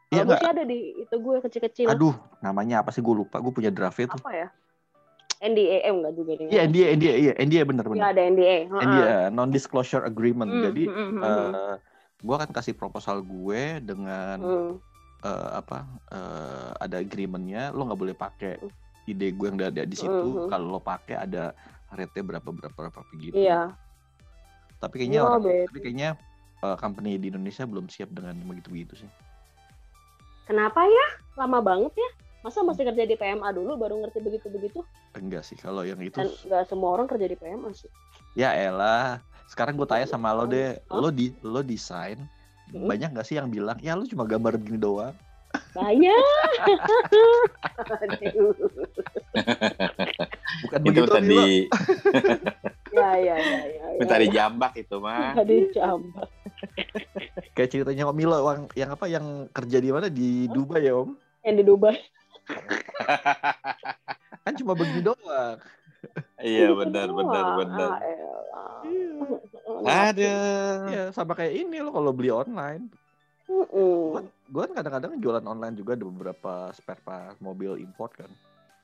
Iya 0.09 0.25
gue 0.25 0.37
sih 0.41 0.49
ada 0.49 0.65
di 0.65 1.05
itu 1.05 1.15
gue 1.21 1.37
kecil 1.45 1.61
kecil 1.69 1.87
aduh 1.93 2.17
namanya 2.41 2.81
apa 2.81 2.95
sih? 2.95 3.05
Gue 3.05 3.25
lupa. 3.25 3.43
Gue 3.43 3.53
punya 3.53 3.69
draftnya 3.69 4.09
tuh 4.09 4.23
apa 4.25 4.33
ya? 4.33 4.49
NDA 5.39 5.87
eh, 5.87 5.93
enggak 5.95 6.13
juga 6.19 6.33
iya 6.35 6.67
NDA 6.67 6.87
NDA 6.99 7.15
iya. 7.15 7.33
NDA 7.39 7.63
bener 7.63 7.87
Iya, 7.87 7.91
bener 7.95 8.07
ada 8.11 8.23
NDA 8.27 8.57
heeh. 8.67 8.83
NDA 8.83 9.17
non 9.31 9.55
disclosure 9.55 10.03
agreement. 10.03 10.51
Hmm, 10.51 10.63
jadi 10.67 10.85
hmm, 10.91 11.09
hmm, 11.15 11.23
eh 11.23 11.73
gue 12.19 12.35
akan 12.35 12.51
kasih 12.51 12.75
proposal 12.75 13.23
gue 13.23 13.79
dengan 13.79 14.37
hmm. 14.43 14.73
eh, 15.23 15.51
apa 15.55 15.87
eh, 16.11 16.71
ada 16.83 16.97
agreementnya. 16.99 17.71
Lo 17.71 17.87
nggak 17.87 18.01
boleh 18.01 18.17
pakai 18.17 18.59
Hmm. 18.59 18.73
ide 19.09 19.33
gue 19.33 19.47
yang 19.49 19.57
ada 19.57 19.89
di 19.89 19.97
situ. 19.97 20.13
Mhm. 20.45 20.53
kalau 20.53 20.77
lo 20.77 20.81
pakai 20.85 21.17
ada 21.17 21.57
rate 21.89 22.21
berapa 22.21 22.45
berapa 22.45 22.77
berapa 22.77 23.01
begitu 23.09 23.41
iya. 23.41 23.73
Tapi 24.79 24.95
kayaknya 25.01 25.25
Iya, 25.25 25.27
orang 25.27 25.43
tapi 25.43 25.79
kayaknya 25.81 26.11
eh, 26.61 26.77
company 26.77 27.17
di 27.17 27.33
Indonesia 27.33 27.65
belum 27.65 27.89
siap 27.89 28.13
dengan 28.13 28.37
begitu 28.45 28.69
begitu 28.69 28.95
sih. 29.01 29.11
Kenapa 30.45 30.85
ya? 30.85 31.07
Lama 31.41 31.65
banget 31.65 31.97
ya? 31.97 32.11
Masa 32.45 32.63
masih 32.63 32.87
kerja 32.87 33.03
di 33.09 33.17
PMA 33.19 33.49
dulu 33.51 33.75
baru 33.75 33.99
ngerti 34.05 34.23
begitu 34.23 34.47
begitu 34.53 34.81
enggak 35.19 35.43
sih 35.43 35.59
kalau 35.59 35.83
yang 35.83 35.99
itu 35.99 36.15
dan 36.15 36.31
nggak 36.31 36.63
semua 36.71 36.95
orang 36.95 37.11
kerja 37.11 37.27
di 37.27 37.35
PMA 37.35 37.73
sih. 37.75 37.91
Ya 38.39 38.55
elah 38.55 39.19
sekarang 39.49 39.75
gue 39.75 39.89
tanya 39.89 40.05
sama 40.05 40.31
lo 40.31 40.45
deh 40.45 40.77
Hah? 40.87 40.95
lo 40.95 41.09
di 41.09 41.33
lo 41.41 41.61
desain 41.61 42.21
Hmm. 42.69 42.85
banyak 42.85 43.17
gak 43.17 43.25
sih 43.25 43.41
yang 43.41 43.49
bilang 43.49 43.81
ya 43.81 43.97
lo 43.97 44.05
cuma 44.05 44.29
gambar 44.29 44.61
begini 44.61 44.77
doang. 44.77 45.17
Banyak. 45.73 46.21
Bukan 50.69 50.79
Itu 50.81 50.85
begitu 50.85 51.09
tadi 51.09 51.47
ya 52.99 53.11
ya 53.17 53.37
ya 53.37 53.61
ya, 53.65 53.87
ya. 53.89 53.99
minta 54.01 54.17
dijambak 54.17 54.73
itu 54.77 54.97
mah. 55.01 55.33
tadi 55.33 55.73
jambak 55.73 56.29
kayak 57.53 57.69
ceritanya 57.69 58.05
Om 58.09 58.17
Milo 58.17 58.37
yang, 58.43 58.65
yang 58.77 58.91
apa 58.93 59.07
yang 59.09 59.25
kerja 59.49 59.79
di 59.81 59.89
mana? 59.89 60.09
Di 60.09 60.49
Dubai 60.49 60.85
ya 60.85 60.93
Om? 60.97 61.11
Yang 61.45 61.55
di 61.57 61.65
Dubai. 61.65 61.97
Kan 64.45 64.53
cuma 64.57 64.73
begini 64.73 65.01
doang 65.01 65.57
Iya 66.39 66.71
benar 66.75 67.11
benar 67.11 67.45
benar. 67.59 67.91
elah. 67.99 68.81
Aduh. 70.09 70.87
Iya, 70.89 71.05
sama 71.11 71.35
kayak 71.35 71.55
ini 71.67 71.83
lo 71.83 71.91
kalau 71.91 72.15
beli 72.15 72.31
online. 72.31 72.87
Mm-mm. 73.51 74.29
Gue 74.49 74.63
kan 74.69 74.73
kadang-kadang 74.77 75.19
jualan 75.19 75.45
online 75.45 75.75
juga 75.75 75.97
ada 75.99 76.05
beberapa 76.07 76.53
spare 76.77 77.03
part 77.03 77.37
mobil 77.41 77.81
import 77.81 78.13
kan 78.15 78.31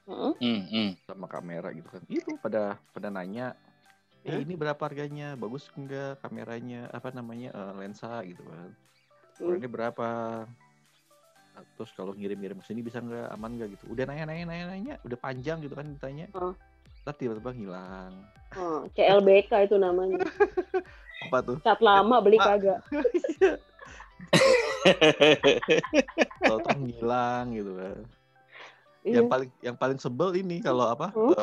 hmm. 0.07 0.91
sama 1.09 1.27
kamera 1.27 1.73
gitu 1.73 1.89
kan. 1.89 2.03
Itu 2.09 2.37
pada 2.41 2.77
pada 2.93 3.09
nanya, 3.09 3.57
eh 4.25 4.41
ini 4.41 4.55
berapa 4.57 4.79
harganya? 4.79 5.37
Bagus 5.37 5.69
enggak 5.75 6.21
kameranya? 6.21 6.89
Apa 6.93 7.13
namanya 7.13 7.51
eh, 7.53 7.73
lensa 7.81 8.21
gitu 8.29 8.45
kan? 8.45 8.71
Kalau 9.37 9.57
ini 9.57 9.69
berapa? 9.69 10.09
Terus 11.79 11.91
kalau 11.95 12.13
ngirim-ngirim 12.19 12.59
ke 12.59 12.67
sini 12.67 12.83
bisa 12.83 12.99
nggak 12.99 13.31
aman 13.31 13.51
nggak 13.59 13.69
gitu? 13.79 13.85
Udah 13.95 14.05
nanya 14.11 14.25
nanya 14.27 14.45
nanya 14.51 14.65
nanya, 14.75 14.95
udah 15.07 15.19
panjang 15.19 15.63
gitu 15.63 15.75
kan 15.79 15.87
ditanya. 15.87 16.27
Oh. 16.35 16.55
Ntar 17.05 17.15
tiba-tiba 17.15 17.53
hilang. 17.53 18.13
Oh, 18.55 18.89
CLBK 18.91 19.69
itu 19.69 19.77
namanya. 19.77 20.25
Apa 21.25 21.39
tuh? 21.43 21.57
Cat 21.61 21.81
lama 21.81 22.17
beli 22.19 22.37
Ah. 22.37 22.57
kagak. 22.57 22.81
Tahu-tahu 26.41 26.77
ngilang 26.81 27.47
gitu 27.53 27.73
kan. 27.75 27.99
Iya. 29.05 29.21
yang 29.21 29.29
paling 29.29 29.51
yang 29.61 29.77
paling 29.77 29.99
sebel 29.99 30.33
ini 30.33 30.65
kalau 30.65 30.89
apa 30.89 31.13
Hmm? 31.13 31.37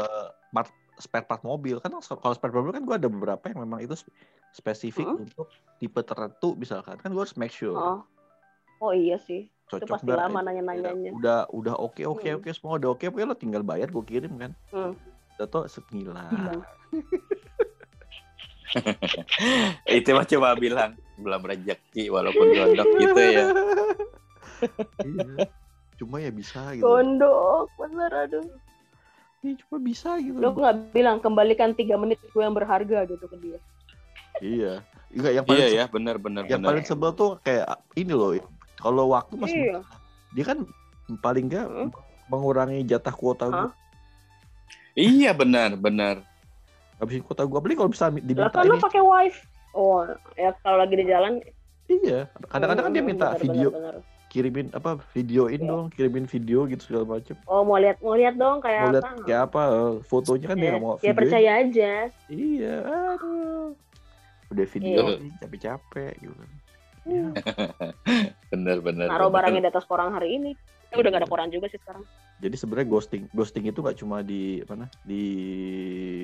part- 0.51 0.73
spare 0.97 1.21
part 1.21 1.45
mobil 1.45 1.77
kan 1.77 1.93
kalau 1.93 2.33
spare 2.33 2.49
part 2.49 2.57
mobil 2.57 2.73
kan 2.73 2.81
gue 2.81 2.95
ada 2.95 3.05
beberapa 3.05 3.43
yang 3.45 3.61
memang 3.61 3.85
itu 3.85 3.93
spe- 3.93 4.09
spesifik 4.51 5.05
Hmm? 5.05 5.21
untuk 5.21 5.45
tipe 5.77 6.01
tertentu 6.01 6.57
misalkan 6.57 6.97
kan 6.97 7.05
gue 7.07 7.21
harus 7.21 7.37
make 7.37 7.53
sure 7.53 7.77
Oh. 7.77 8.01
Oh 8.81 8.89
iya 8.91 9.17
sih. 9.19 9.45
cocok 9.69 9.93
pasti 9.93 10.03
nggak, 10.03 10.19
lama 10.19 10.41
nanya-nanyanya. 10.41 11.13
udah 11.13 11.39
udah 11.47 11.75
oke 11.77 12.01
oke 12.01 12.25
Hmm. 12.25 12.41
oke 12.41 12.49
semua 12.49 12.75
udah 12.75 12.89
oke 12.91 13.05
oke 13.07 13.21
lo 13.21 13.37
tinggal 13.37 13.61
bayar 13.61 13.87
gue 13.87 14.03
kirim 14.03 14.33
kan 14.35 14.51
Hmm. 14.67 14.97
Tuh 15.45 15.65
sengilang 15.65 16.29
Hilang. 16.29 16.61
Itu 19.89 20.09
mah 20.11 20.23
cuma 20.23 20.55
bilang 20.55 20.95
belum 21.15 21.43
rezeki 21.43 22.07
walaupun 22.07 22.47
gondok 22.49 22.87
gitu 22.97 23.21
ya. 23.21 23.45
Iya. 25.01 25.49
cuma 25.97 26.17
ya 26.17 26.29
bisa 26.29 26.71
gitu 26.71 26.81
Gondok, 26.81 27.67
bener 27.75 28.11
aduh. 28.11 28.45
Iya, 29.41 29.53
cuma 29.59 29.77
bisa 29.77 30.17
gitu 30.17 30.33
Lo 30.33 30.51
nggak 30.51 30.93
bilang 30.93 31.17
kembalikan 31.17 31.73
tiga 31.73 31.95
menit 31.95 32.17
gue 32.23 32.37
yang 32.37 32.53
berharga 32.53 33.05
gitu 33.05 33.23
ke 33.23 33.37
dia. 33.37 33.57
iya 34.37 34.73
Enggak, 35.09 35.31
yang 35.33 35.43
paling 35.43 35.59
Iya 35.59 35.67
ya, 35.75 35.83
benar 35.87 36.15
benar 36.15 36.41
yang 36.45 36.61
benar. 36.61 36.69
paling 36.71 36.83
sebel 36.85 37.11
tuh 37.11 37.35
kayak 37.41 37.65
ini 37.93 38.11
loh 38.11 38.31
kalau 38.77 39.09
waktu 39.09 39.33
masih 39.35 39.59
Iya. 39.67 39.77
dia 40.31 40.43
kan 40.45 40.57
paling 41.19 41.49
nggak 41.49 41.65
Hmm. 41.67 41.89
mengurangi 42.29 42.81
jatah 42.81 43.11
kuota 43.11 43.45
gue 43.45 43.65
Hah? 43.65 43.69
Iya 44.93 45.31
benar 45.31 45.75
benar. 45.75 46.23
habisin 46.97 47.21
kuota 47.21 47.41
gue 47.43 47.57
beli 47.57 47.73
kalau 47.73 47.89
bisa 47.89 48.07
Lah 48.07 48.21
diminta 48.21 48.53
kan 48.53 48.61
lo 48.63 48.75
ini 48.75 48.79
pakai 48.79 49.01
wifi. 49.01 49.41
Oh, 49.71 50.05
ya 50.35 50.53
kalau 50.59 50.77
lagi 50.77 50.93
di 50.93 51.05
jalan. 51.05 51.41
iya 51.87 52.29
kadang-kadang 52.45 52.83
kan 52.85 52.91
dia 52.91 52.99
Hmm, 52.99 53.09
minta 53.09 53.27
bener, 53.29 53.41
video 53.41 53.67
bener, 53.69 53.95
bener. 53.95 53.95
kirimin 54.27 54.67
apa 54.71 54.89
videoin 55.11 55.57
Iya. 55.57 55.67
dong 55.67 55.85
kirimin 55.89 56.23
video 56.25 56.63
gitu 56.65 56.83
segala 56.85 57.05
macem 57.11 57.35
Oh 57.45 57.61
mau 57.61 57.75
lihat 57.75 57.99
mau 57.99 58.13
lihat 58.13 58.35
dong 58.35 58.59
kayak 58.59 58.79
mau 58.81 58.93
lihat 58.93 59.03
apa? 59.03 59.23
kayak 59.25 59.41
apa 59.43 59.61
eh, 59.65 59.93
fotonya 60.05 60.45
kan 60.45 60.55
dia 60.55 60.63
Eh, 60.63 60.71
nggak 60.71 60.83
mau 60.83 60.95
ya 60.99 61.11
percaya 61.11 61.51
aja. 61.57 61.91
iya 62.29 62.75
aduh 62.85 63.75
udah 64.47 64.65
video 64.69 65.01
Iya. 65.09 65.35
capek-capek 65.37 66.13
gitu. 66.17 66.43
Benar 68.51 68.77
benar. 68.79 69.07
Naruh 69.07 69.27
benar. 69.27 69.35
barangnya 69.41 69.61
di 69.61 69.69
atas 69.69 69.83
koran 69.83 70.11
hari 70.11 70.37
ini. 70.37 70.51
Eh, 70.91 70.99
udah 70.99 71.09
gak 71.09 71.21
ada 71.23 71.29
koran 71.29 71.47
juga 71.47 71.67
sih 71.67 71.79
sekarang. 71.79 72.03
jadi 72.37 72.55
sebenarnya 72.57 72.89
ghosting 72.89 73.23
ghosting 73.31 73.63
itu 73.65 73.79
nggak 73.79 73.95
cuma 73.95 74.19
di 74.19 74.59
mana 74.65 74.89
di 75.01 75.23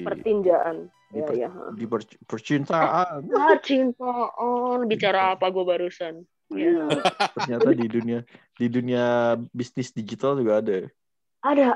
Pertinjaan. 0.02 0.90
di, 1.08 1.18
Ya 1.18 1.24
per- 1.24 1.38
ya. 1.38 1.50
di 1.72 1.86
per- 1.86 2.20
percintaan 2.26 3.22
Ah 3.40 3.56
cintaan. 3.58 4.84
Bicara 4.86 5.34
apa 5.34 5.48
gue 5.48 5.64
barusan? 5.64 6.28
Ya. 6.50 6.88
ternyata 7.36 7.70
di 7.72 7.86
dunia 7.86 8.20
di 8.56 8.66
dunia 8.66 9.06
bisnis 9.52 9.92
digital 9.92 10.36
juga 10.36 10.60
ada 10.60 10.88
Ada 11.44 11.76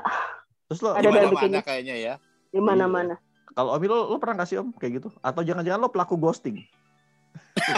terus 0.66 0.80
lo 0.80 0.92
Ada 0.92 1.08
mana-mana 1.08 1.32
bikin- 1.60 1.60
kayaknya 1.62 1.94
ya. 1.94 2.14
di 2.48 2.56
mana-mana. 2.58 3.14
kalau 3.50 3.72
Omi 3.72 3.84
lo, 3.84 4.08
lo 4.08 4.16
pernah 4.16 4.40
kasih 4.40 4.60
om 4.60 4.72
kayak 4.72 4.92
gitu 4.98 5.08
atau 5.18 5.40
jangan-jangan 5.40 5.76
lo 5.78 5.88
pelaku 5.88 6.16
ghosting 6.16 6.56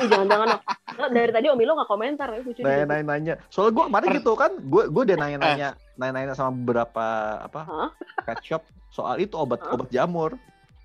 jangan-jangan 0.05 0.47
lo. 0.49 0.59
Lo 0.95 1.07
dari 1.09 1.31
tadi 1.31 1.47
Omi 1.49 1.65
lo 1.65 1.75
gak 1.77 1.87
komentar 1.87 2.29
ya 2.29 2.39
lucu 2.39 2.61
nanya 2.61 2.75
juga. 2.77 2.87
nanya 2.87 3.05
nanya 3.05 3.35
soalnya 3.49 3.73
gue 3.73 3.85
kemarin 3.85 4.09
gitu 4.15 4.33
kan 4.33 4.51
gue 4.57 4.83
gue 4.87 5.03
udah 5.05 5.17
nanya 5.17 5.37
nanya 5.37 5.69
nanya 5.95 6.13
nanya 6.15 6.33
sama 6.33 6.51
beberapa 6.55 7.07
apa 7.43 7.61
pet 8.21 8.39
shop 8.41 8.63
soal 8.89 9.19
itu 9.19 9.35
obat 9.35 9.61
Hah? 9.61 9.75
obat 9.75 9.89
jamur 9.89 10.33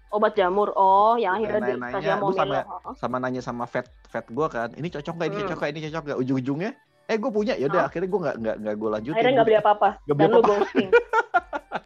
Obat 0.09 0.33
jamur. 0.33 0.73
Oh, 0.73 1.13
yang 1.15 1.37
akhirnya 1.37 1.77
Nanya-nanya, 1.77 1.93
dikasih 1.93 2.09
sama 2.09 2.33
sama-. 2.33 2.65
Oh, 2.81 2.93
sama 2.97 3.15
nanya 3.19 3.41
sama 3.43 3.63
vet 3.63 3.85
vet 4.09 4.25
gue 4.25 4.47
kan 4.49 4.73
ini 4.73 4.89
cocok 4.89 5.13
nggak 5.13 5.27
ini 5.27 5.35
Hmm. 5.35 5.43
cocok 5.45 5.57
nggak 5.59 5.69
ini 5.69 5.79
cocok 5.85 6.03
nggak 6.03 6.19
ujung-ujungnya 6.19 6.71
eh 7.05 7.15
gue 7.15 7.29
punya 7.29 7.53
ya 7.53 7.65
udah 7.65 7.79
Hah? 7.79 7.87
akhirnya 7.87 8.09
gue 8.09 8.19
nggak 8.19 8.35
nggak 8.35 8.55
nggak 8.57 8.75
gue 8.75 8.89
lanjutin 8.89 9.13
Akhirnya 9.15 9.33
gak 9.35 9.45
beli 9.45 9.57
apa-apa. 9.59 9.89
Nggak 9.99 10.15
beli 10.15 10.17
Dan 10.19 10.29
lu 10.29 10.33
apa-apa. 10.35 10.49
ghosting. 10.57 10.89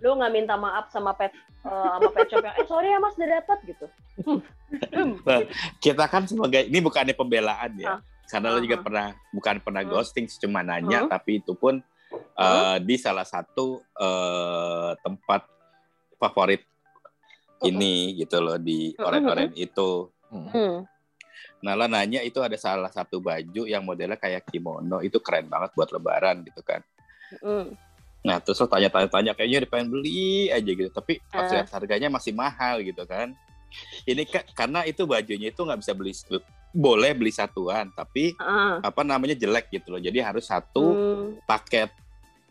lu 0.03 0.19
gak 0.19 0.33
minta 0.35 0.59
maaf 0.59 0.91
sama 0.91 1.15
pet 1.15 1.31
eh, 1.63 1.87
sama 1.95 2.09
pet 2.11 2.27
shop 2.27 2.43
yang 2.43 2.55
eh 2.59 2.67
sorry 2.67 2.91
ya 2.91 2.99
mas 2.99 3.15
udah 3.15 3.29
dapat 3.39 3.57
gitu. 3.63 3.85
Hmm. 4.19 4.39
Hmm. 4.91 5.43
Kita 5.83 6.05
kan 6.11 6.27
sebagai 6.27 6.67
ini 6.67 6.83
bukannya 6.83 7.15
pembelaan 7.15 7.71
ya. 7.79 7.97
Ah. 7.97 7.99
Karena 8.27 8.51
lo 8.51 8.59
juga 8.59 8.77
Ah. 8.79 8.83
pernah 8.83 9.07
bukan 9.31 9.55
pernah 9.63 9.81
Hmm. 9.87 9.91
ghosting 9.95 10.27
cuma 10.43 10.59
nanya 10.59 11.07
Hmm. 11.07 11.09
tapi 11.09 11.39
itu 11.39 11.55
pun 11.55 11.79
eh, 12.13 12.77
di 12.83 12.95
salah 12.99 13.23
satu 13.23 13.79
eh, 13.79 14.91
tempat 14.99 15.47
favorit 16.19 16.61
ini 17.63 18.19
gitu 18.19 18.43
loh 18.43 18.59
di 18.59 18.91
oren-oren 18.99 19.55
itu. 19.55 20.11
Hmm. 20.27 20.49
Hmm. 20.51 20.77
Nah, 21.63 21.79
lo 21.79 21.87
nanya 21.87 22.19
itu 22.19 22.43
ada 22.43 22.59
salah 22.59 22.91
satu 22.91 23.23
baju 23.23 23.63
yang 23.63 23.87
modelnya 23.87 24.19
kayak 24.19 24.43
kimono, 24.51 24.99
itu 24.99 25.15
keren 25.23 25.47
banget 25.47 25.71
buat 25.71 25.95
lebaran 25.95 26.43
gitu 26.43 26.59
kan. 26.59 26.83
Hmm. 27.39 27.71
Nah, 28.23 28.39
terus 28.39 28.55
lo 28.57 28.67
tanya-tanya-tanya, 28.67 29.35
kayaknya 29.35 29.57
dia 29.61 29.69
pengen 29.69 29.87
beli 29.91 30.47
aja 30.47 30.63
gitu. 30.65 30.87
Tapi 30.87 31.19
pas 31.25 31.43
Ah. 31.43 31.51
lihat 31.53 31.67
harganya 31.69 32.07
masih 32.07 32.31
mahal 32.31 32.79
gitu 32.79 33.03
kan. 33.03 33.35
Ini 34.03 34.23
kan 34.23 34.43
karena 34.53 34.79
itu 34.83 35.03
bajunya 35.03 35.49
itu 35.49 35.59
nggak 35.59 35.79
bisa 35.81 35.91
beli, 35.91 36.15
boleh 36.71 37.11
beli 37.11 37.29
satuan, 37.29 37.91
tapi 37.91 38.31
Ah. 38.37 38.79
apa 38.79 39.03
namanya 39.03 39.35
jelek 39.35 39.67
gitu 39.69 39.91
loh. 39.91 39.99
Jadi 39.99 40.17
harus 40.17 40.45
satu 40.45 40.85
Hmm. 40.89 41.27
paket 41.43 41.91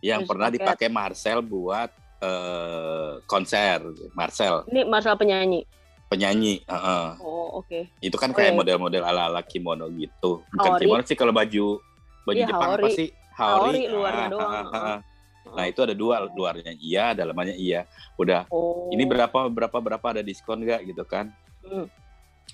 yang 0.01 0.23
Harus 0.23 0.29
pernah 0.29 0.49
paket. 0.49 0.61
dipakai 0.61 0.89
Marcel 0.89 1.41
buat 1.41 1.91
eh, 2.23 3.19
konser. 3.27 3.83
Marcel, 4.15 4.63
Ini 4.71 4.87
masalah 4.87 5.19
penyanyi. 5.19 5.67
penyanyi. 6.07 6.63
heeh. 6.63 7.07
Oh, 7.19 7.59
oke. 7.59 7.91
Itu 7.99 8.15
kan 8.15 8.31
kayak 8.31 8.55
model-model 8.55 9.03
ala-ala 9.03 9.43
kimono 9.43 9.91
gitu. 9.91 10.47
Bukan 10.55 10.71
Haori. 10.71 10.87
kimono 10.87 11.03
sih 11.03 11.19
kalau 11.19 11.33
baju 11.33 11.83
baju 12.23 12.39
Iya, 12.39 12.47
Jepang 12.47 12.71
apa 12.71 12.79
haori. 12.79 12.95
sih? 12.95 13.09
Haori, 13.35 13.83
luarnya 13.91 14.23
Ah, 14.23 14.31
doang. 14.31 14.47
ah, 14.47 14.63
ah, 14.63 14.87
ah. 14.87 14.99
Nah, 15.45 15.67
itu 15.67 15.81
ada 15.83 15.93
dua, 15.93 16.23
luarnya 16.29 16.73
iya, 16.75 17.13
dalamannya 17.13 17.57
iya. 17.57 17.85
Udah 18.15 18.47
Oh. 18.49 18.87
ini 18.89 19.03
berapa 19.03 19.51
berapa 19.51 19.75
berapa 19.75 20.07
ada 20.09 20.23
diskon 20.23 20.63
nggak 20.63 20.87
gitu 20.87 21.03
kan? 21.03 21.35
Hmm. 21.61 21.91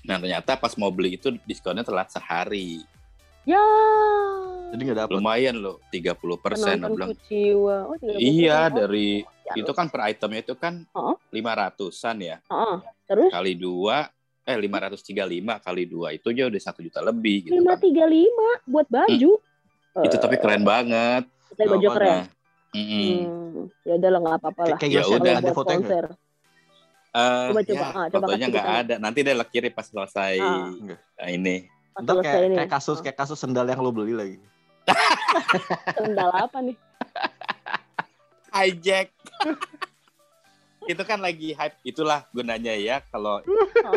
Nah, 0.01 0.15
ternyata 0.17 0.55
pas 0.55 0.73
mau 0.73 0.89
beli 0.89 1.15
itu 1.15 1.35
diskonnya 1.43 1.83
telat 1.83 2.09
sehari. 2.09 2.81
Ya. 3.43 3.61
jadi 4.69 4.81
nggak 4.85 4.99
dapet 5.01 5.15
Lumayan 5.17 5.57
loh, 5.57 5.81
30% 5.89 6.37
persen 6.37 6.77
Penonton. 6.77 7.09
Oh, 7.09 7.97
30%. 7.97 8.21
Iya, 8.21 8.69
Oh, 8.69 8.77
dari 8.77 9.25
ya, 9.25 9.53
itu 9.57 9.71
kan 9.73 9.89
per 9.89 10.05
itemnya 10.07 10.45
itu 10.45 10.53
kan 10.53 10.85
Oh. 10.93 11.17
lima 11.33 11.57
ratusan 11.57 12.21
ya. 12.21 12.37
Heeh. 12.45 12.75
Terus 13.09 13.29
Kali 13.33 13.57
dua 13.57 14.05
eh 14.45 14.53
535 14.53 15.57
kali 15.57 15.83
dua 15.85 16.09
itu 16.09 16.29
aja 16.29 16.45
udah 16.45 16.61
satu 16.61 16.81
juta 16.81 17.01
lebih 17.01 17.45
gitu 17.45 17.57
lima 17.57 17.73
kan. 17.73 17.81
tiga 17.81 18.05
lima 18.05 18.49
buat 18.65 18.85
baju. 18.85 19.31
Itu 20.05 20.15
tapi 20.17 20.35
keren 20.37 20.61
banget. 20.61 21.25
Tapi 21.49 21.65
baju 21.65 21.87
keren. 21.89 22.23
Mm-mm. 22.69 23.17
Hmm. 23.25 23.65
Ya 23.81 23.93
udah 23.97 24.09
lah 24.13 24.19
nggak 24.21 24.35
apa-apa 24.39 24.61
lah. 24.69 24.77
kayak 24.77 24.91
Ya 24.93 25.03
udah, 25.03 25.31
ada, 25.33 25.41
nggak? 25.41 25.57
konser. 25.57 26.05
Eh, 27.09 27.47
Coba, 27.49 27.61
coba. 27.65 27.73
ya, 27.73 27.81
Ah, 27.89 28.05
coba 28.05 28.25
fotonya 28.29 28.47
nggak 28.47 28.67
ada. 28.85 28.95
Nanti 29.01 29.19
deh 29.25 29.33
lo 29.33 29.45
kirim 29.45 29.73
pas 29.73 29.85
selesai 29.85 30.33
Ah. 30.37 30.69
Eh, 31.25 31.29
ini. 31.33 31.65
Pas 31.89 32.01
Ntar 32.05 32.13
selesai 32.21 32.29
kayak, 32.29 32.45
ini. 32.45 32.55
kayak 32.61 32.71
kasus 32.71 32.97
kayak 33.01 33.17
kasus 33.17 33.37
sendal 33.41 33.65
yang 33.65 33.81
lo 33.81 33.89
beli 33.89 34.13
lagi 34.13 34.37
Sendal 35.97 36.29
apa 36.29 36.57
nih? 36.61 36.77
Hijack. 38.49 39.09
itu 40.89 41.03
kan 41.05 41.21
lagi 41.21 41.53
hype. 41.53 41.77
Itulah 41.85 42.25
gunanya 42.33 42.73
ya 42.73 42.97
kalau 43.13 43.45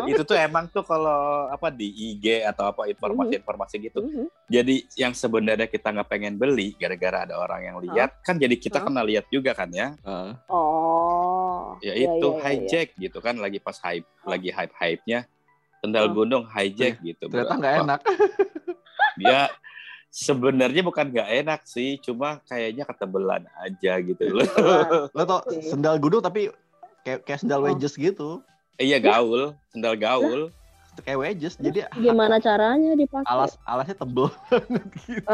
itu 0.05 0.21
tuh 0.21 0.37
emang 0.37 0.69
tuh 0.69 0.85
kalau 0.85 1.49
apa 1.49 1.73
di 1.73 1.89
IG 1.89 2.45
atau 2.45 2.69
apa 2.69 2.85
informasi-informasi 2.85 3.75
gitu. 3.81 3.99
Mhm. 4.05 4.27
jadi 4.45 4.75
yang 4.93 5.13
sebenarnya 5.17 5.65
kita 5.65 5.89
nggak 5.89 6.09
pengen 6.09 6.37
beli 6.37 6.77
gara-gara 6.77 7.25
ada 7.25 7.41
orang 7.41 7.61
yang 7.65 7.77
lihat 7.81 8.21
kan 8.21 8.37
jadi 8.37 8.53
kita 8.53 8.85
kena 8.85 9.01
lihat 9.01 9.25
juga 9.33 9.57
kan 9.57 9.73
ya. 9.73 9.97
Oh. 10.45 11.73
ya 11.81 11.97
Iya, 11.97 12.13
itu 12.13 12.27
iya, 12.29 12.37
iya, 12.37 12.45
hijack 12.53 12.87
gitu 13.01 13.17
kan 13.17 13.41
lagi 13.41 13.57
pas 13.57 13.77
hype 13.81 14.05
lagi 14.29 14.53
hype 14.53 14.75
hype 14.77 15.01
nya 15.09 15.25
sendal 15.81 16.05
Hah? 16.05 16.13
gunung 16.13 16.43
hijack 16.45 17.01
gitu 17.01 17.25
ternyata 17.25 17.57
nggak 17.57 17.75
enak. 17.81 17.99
Dia 19.17 19.49
sebenarnya 20.13 20.85
bukan 20.85 21.09
nggak 21.09 21.29
enak 21.41 21.61
sih 21.65 21.97
cuma 21.97 22.37
kayaknya 22.45 22.85
ketebelan 22.85 23.49
aja 23.57 23.97
gitu 23.97 24.23
loh. 24.29 24.45
Lo 25.09 25.23
tau 25.25 25.41
sendal 25.65 25.97
gunung 25.97 26.21
tapi 26.21 26.53
kayak 27.03 27.19
kayak 27.21 27.39
sendal 27.39 27.59
Oh. 27.59 27.67
wedges 27.67 27.93
gitu 27.93 28.39
Iya 28.75 28.97
gaul, 28.97 29.53
sendal 29.69 29.93
gaul. 29.93 30.49
Kayak 30.99 31.19
wedges. 31.19 31.53
Jadi 31.55 31.85
Gimana 31.95 32.37
caranya 32.37 32.93
dipakai? 32.93 33.21
alas 33.23 33.53
alasnya 33.63 33.93
tebel 33.95 34.33
gitu. 35.05 35.25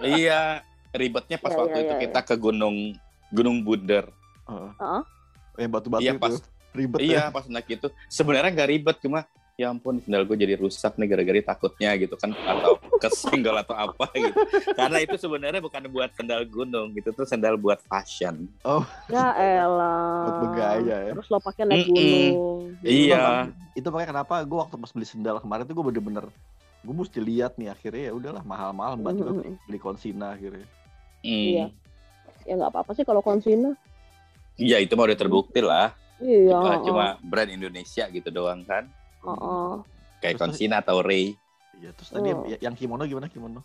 Iya, 0.00 0.62
ribetnya 0.90 1.36
pas 1.36 1.50
Iya, 1.50 1.58
waktu 1.60 1.76
iya, 1.76 1.84
itu 1.84 1.94
iya, 1.94 2.02
kita 2.04 2.20
ke 2.24 2.34
Gunung 2.36 2.76
Gunung 3.28 3.62
Buder. 3.62 4.10
Heeh. 4.44 4.70
Heeh. 4.76 5.02
Yang 5.56 5.70
batu-batu 5.70 6.02
Iya, 6.02 6.12
itu. 6.12 6.20
pas- 6.20 6.42
Ribet 6.70 6.98
ya. 6.98 7.04
Iya, 7.04 7.22
pas 7.28 7.44
naik 7.44 7.66
itu 7.68 7.86
sebenarnya 8.06 8.50
nggak 8.52 8.70
ribet 8.70 8.96
cuma 9.00 9.26
ya 9.54 9.66
ampun 9.68 9.98
sendal 9.98 10.22
gue 10.22 10.36
jadi 10.36 10.54
rusak 10.54 10.94
nih 10.94 11.08
gara-gara 11.08 11.42
takutnya 11.44 11.90
gitu 11.96 12.14
kan 12.14 12.30
atau 12.30 12.78
kesenggol 13.00 13.56
atau 13.56 13.72
apa 13.74 14.06
gitu. 14.12 14.36
Karena 14.72 14.98
itu 15.00 15.16
sebenarnya 15.16 15.58
bukan 15.58 15.88
buat 15.88 16.12
sendal 16.12 16.44
gunung 16.44 16.92
gitu 16.92 17.10
tuh 17.10 17.24
sendal 17.24 17.56
buat 17.56 17.80
fashion. 17.82 18.46
Ya 19.08 19.32
elah. 19.34 20.28
Buat 20.28 20.36
bergaya 20.44 20.96
ya. 21.08 21.12
Terus 21.16 21.28
lo 21.28 21.40
pakai 21.40 21.64
naik 21.64 21.86
Mm-mm. 21.86 21.96
gunung. 21.96 22.60
Iya. 22.80 23.48
Itu 23.72 23.88
makanya 23.88 24.10
kenapa 24.14 24.44
gue 24.44 24.58
waktu 24.58 24.76
pas 24.76 24.92
beli 24.92 25.08
sendal 25.08 25.40
kemarin 25.40 25.64
tuh 25.64 25.72
gue 25.72 25.86
bener-bener 25.86 26.26
gue 26.80 26.94
mesti 26.96 27.20
lihat 27.20 27.60
nih 27.60 27.68
akhirnya 27.68 28.08
ya 28.08 28.12
udahlah 28.12 28.40
mahal-mahal 28.40 28.96
mbak 28.96 29.12
juga 29.14 29.32
Mhm. 29.36 29.52
beli 29.64 29.78
konsina 29.78 30.32
akhirnya. 30.32 30.64
Hmm. 31.20 31.28
Iya. 31.28 31.66
Ya 32.44 32.52
nggak 32.56 32.70
apa-apa 32.72 32.90
sih 32.92 33.04
kalau 33.04 33.20
konsina. 33.20 33.76
Iya, 34.56 34.80
itu 34.80 34.92
mah 34.92 35.04
udah 35.04 35.16
terbukti 35.16 35.60
lah. 35.60 35.92
Iya. 36.16 36.52
Cuma, 36.52 36.68
heeh. 36.70 36.84
cuma 36.84 37.04
brand 37.20 37.48
Indonesia 37.48 38.04
gitu 38.06 38.28
doang 38.28 38.64
kan. 38.64 38.88
Heeh. 39.20 39.72
Kayak 40.20 40.36
Terus- 40.36 40.40
Consina 40.52 40.80
atau 40.80 41.00
Ray. 41.00 41.36
Iya 41.80 41.90
terus 41.96 42.08
tadi 42.12 42.28
Oh. 42.28 42.44
yang- 42.44 42.62
yang 42.62 42.74
kimono 42.76 43.02
gimana 43.04 43.26
kimono? 43.26 43.64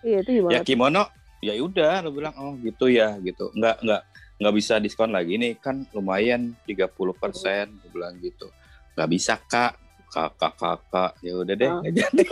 Iya 0.00 0.24
itu 0.24 0.30
gimana? 0.40 0.52
Ya 0.52 0.60
kimono 0.60 1.02
ya 1.40 1.52
udah 1.56 2.00
lo 2.00 2.10
bilang 2.10 2.32
oh 2.36 2.56
gitu 2.56 2.88
ya 2.88 3.20
gitu. 3.20 3.52
Nggak 3.52 3.84
nggak 3.84 4.02
nggak 4.40 4.54
bisa 4.56 4.80
diskon 4.80 5.12
lagi 5.12 5.36
nih 5.36 5.60
kan 5.60 5.84
lumayan 5.92 6.56
30% 6.64 6.88
gue 7.76 7.90
bilang 7.92 8.16
gitu. 8.18 8.48
Nggak 8.96 9.08
bisa 9.08 9.36
Kak. 9.38 9.76
Kakak 10.10 10.58
kakak 10.58 11.12
ya 11.22 11.38
udah 11.38 11.54
deh 11.54 11.70
Ah. 11.70 11.78
nggak 11.78 11.94
jadi. 11.94 12.22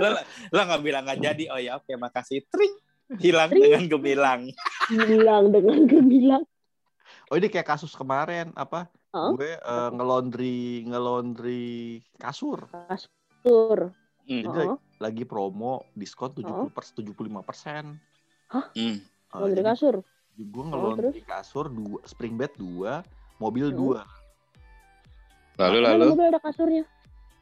Lo 0.00 0.06
lo 0.48 0.60
nggak 0.70 0.80
bilang 0.80 1.02
nggak 1.04 1.20
jadi 1.20 1.44
oh 1.52 1.60
ya 1.60 1.76
oke 1.76 1.92
makasih 1.92 2.40
tring 2.48 2.72
hilang 3.20 3.52
Tring. 3.52 3.62
dengan 3.68 3.84
gemilang 3.84 4.40
Bilang 4.88 5.44
dengan 5.52 5.84
gemilang. 5.84 6.44
Oh 7.28 7.36
ini 7.36 7.52
kayak 7.52 7.68
kasus 7.68 7.92
kemarin 7.92 8.48
apa? 8.56 8.88
Hah? 9.12 9.28
Gue 9.28 9.60
eh, 9.60 9.90
ngelondri 9.92 10.88
ngelondri 10.88 11.66
kasur. 12.16 12.64
Tur. 13.44 13.92
Hmm. 14.26 14.42
Jadi 14.42 14.58
Heeh. 14.66 14.78
lagi 14.98 15.22
promo 15.22 15.86
diskon 15.94 16.34
70 16.34 16.74
per 16.74 16.82
75 16.82 17.46
persen. 17.46 17.94
Hmm. 18.50 18.96
Laundry 19.32 19.62
kasur. 19.62 20.02
Gue 20.36 20.62
Oh, 20.62 20.68
ngelondri 20.68 21.24
kasur 21.24 21.72
dua, 21.72 22.04
spring 22.04 22.36
bed 22.36 22.52
dua, 22.58 23.00
mobil 23.40 23.72
Hmm. 23.72 23.78
dua. 23.78 24.00
lalu 25.56 25.80
lalu 25.80 26.04
mobil 26.12 26.28
ada 26.28 26.40
kasurnya? 26.42 26.84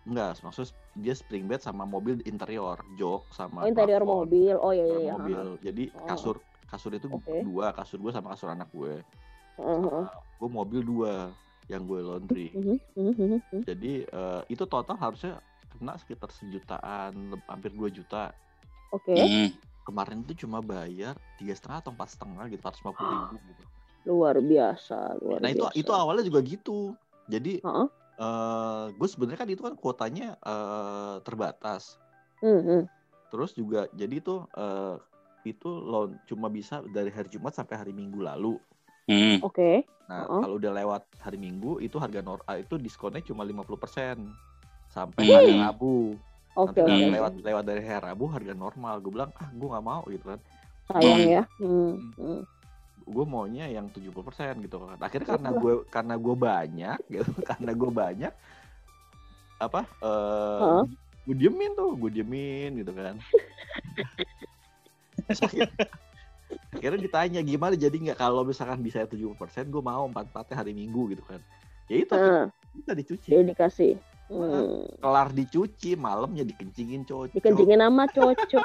Enggak, 0.06 0.38
maksudnya 0.44 0.70
dia 0.94 1.14
spring 1.16 1.50
bed 1.50 1.58
sama 1.58 1.82
mobil 1.82 2.22
interior, 2.22 2.78
jok 2.94 3.26
sama 3.34 3.64
Oh 3.64 3.66
interior 3.66 4.04
plafon. 4.06 4.28
mobil. 4.28 4.54
Oh 4.60 4.70
iya 4.70 4.84
iya. 4.86 4.96
Iya. 5.00 5.12
mobil. 5.18 5.40
Jadi 5.64 5.84
Oh. 5.96 6.06
kasur 6.06 6.36
kasur 6.70 6.92
itu 6.94 7.10
Oke. 7.10 7.42
dua, 7.42 7.74
kasur 7.74 7.98
gue 7.98 8.12
sama 8.14 8.30
kasur 8.36 8.52
anak 8.54 8.70
gue. 8.70 9.02
Heeh, 9.58 9.78
heeh. 9.82 10.06
Gue 10.38 10.50
mobil 10.52 10.80
dua 10.86 11.34
yang 11.66 11.88
gue 11.88 11.98
laundry. 11.98 12.52
Mhm, 12.54 12.76
mhm, 12.94 13.12
mhm, 13.18 13.38
mhm. 13.50 13.60
Jadi 13.64 13.92
eh, 14.06 14.42
itu 14.46 14.62
total 14.68 14.94
harusnya 14.94 15.40
kena 15.84 16.00
sekitar 16.00 16.32
sejutaan, 16.32 17.12
hampir 17.44 17.76
2 17.76 17.92
juta. 17.92 18.32
Oke. 18.88 19.12
Hmm. 19.12 19.52
Kemarin 19.84 20.24
itu 20.24 20.48
cuma 20.48 20.64
bayar 20.64 21.12
tiga 21.36 21.52
setengah 21.52 21.84
atau 21.84 21.92
empat 21.92 22.16
setengah 22.16 22.48
gitu, 22.48 22.64
450 22.64 23.04
ribu 23.04 23.36
gitu. 23.52 23.64
Luar 24.08 24.40
biasa. 24.40 25.20
Luar 25.20 25.44
Nah 25.44 25.52
itu 25.52 25.60
biasa. 25.60 25.76
itu 25.76 25.92
awalnya 25.92 26.24
juga 26.24 26.40
gitu. 26.40 26.96
Jadi 27.28 27.60
Heeh. 27.60 27.86
eh 28.14 28.84
gue 28.96 29.08
sebenarnya 29.10 29.40
kan 29.44 29.48
itu 29.52 29.60
kan 29.60 29.74
kuotanya 29.76 30.40
eh, 30.40 31.16
terbatas. 31.20 32.00
Hmm, 32.40 32.64
hmm. 32.64 32.82
Terus 33.28 33.52
juga 33.52 33.84
jadi 33.92 34.24
itu 34.24 34.40
eh, 34.56 34.96
itu 35.44 35.68
loan 35.68 36.16
cuma 36.24 36.48
bisa 36.48 36.80
dari 36.88 37.12
hari 37.12 37.28
Jumat 37.28 37.52
sampai 37.52 37.76
hari 37.76 37.92
Minggu 37.92 38.24
lalu. 38.24 38.56
Hmm. 39.04 39.44
Oke. 39.44 39.84
Nah, 40.08 40.24
Oh. 40.28 40.40
kalau 40.40 40.56
udah 40.56 40.72
lewat 40.72 41.04
hari 41.20 41.36
Minggu 41.36 41.76
itu 41.80 42.00
harga 42.00 42.24
nor 42.24 42.40
ah, 42.48 42.56
itu 42.56 42.80
diskonnya 42.80 43.20
cuma 43.20 43.44
50% 43.44 44.16
sampai 44.94 45.26
Hmm. 45.26 45.34
hari 45.34 45.52
Rabu. 45.58 45.96
Oke 46.54 46.78
kalau 46.78 46.94
Hmm. 46.94 47.10
lewat 47.10 47.32
lewat 47.42 47.64
dari 47.66 47.82
hari 47.82 48.02
Rabu 48.06 48.24
harga 48.30 48.54
normal. 48.54 49.02
Gue 49.02 49.10
bilang, 49.10 49.34
"Ah, 49.34 49.50
gue 49.50 49.66
nggak 49.66 49.84
mau." 49.84 50.02
gitu 50.06 50.24
kan. 50.30 50.40
Sayang 50.86 51.18
Hmm. 51.18 51.34
ya. 51.34 51.42
Hmm, 51.58 51.94
hmm. 52.14 52.40
Gue 53.04 53.24
maunya 53.28 53.66
yang 53.68 53.90
70% 53.90 54.62
gitu 54.62 54.78
kan. 54.80 54.96
Akhirnya 55.02 55.28
karena 55.34 55.50
gue 55.52 55.72
karena 55.90 56.14
gue 56.14 56.34
banyak 56.38 56.98
gitu, 57.12 57.32
karena 57.42 57.70
gue 57.74 57.90
banyak 57.90 58.32
apa 59.58 59.80
eh 60.02 60.60
Hah? 60.62 60.84
gue 61.24 61.36
diemin 61.36 61.72
tuh, 61.74 61.90
gue 61.98 62.10
diemin 62.14 62.70
gitu 62.80 62.92
kan. 62.94 63.18
Akhirnya, 66.74 67.00
ditanya 67.00 67.40
gimana 67.40 67.74
jadi 67.78 67.94
nggak 67.94 68.18
kalau 68.18 68.44
misalkan 68.44 68.82
bisa 68.82 69.06
70% 69.08 69.72
gue 69.72 69.82
mau 69.82 70.04
empat 70.04 70.28
empatnya 70.28 70.56
hari 70.60 70.72
Minggu 70.76 71.16
gitu 71.16 71.24
kan. 71.24 71.40
Ya 71.88 71.96
itu 72.02 72.14
Nah, 72.14 72.50
bisa 72.76 72.92
dicuci. 72.92 73.28
jadi 73.30 73.42
dikasih. 73.54 73.92
Hmm. 74.24 74.88
kelar 74.98 75.28
dicuci 75.30 75.94
malamnya 75.94 76.42
dikencingin 76.42 77.04
cocok 77.04 77.36
Dikencingin 77.36 77.76
nama 77.76 78.08
cocok. 78.08 78.64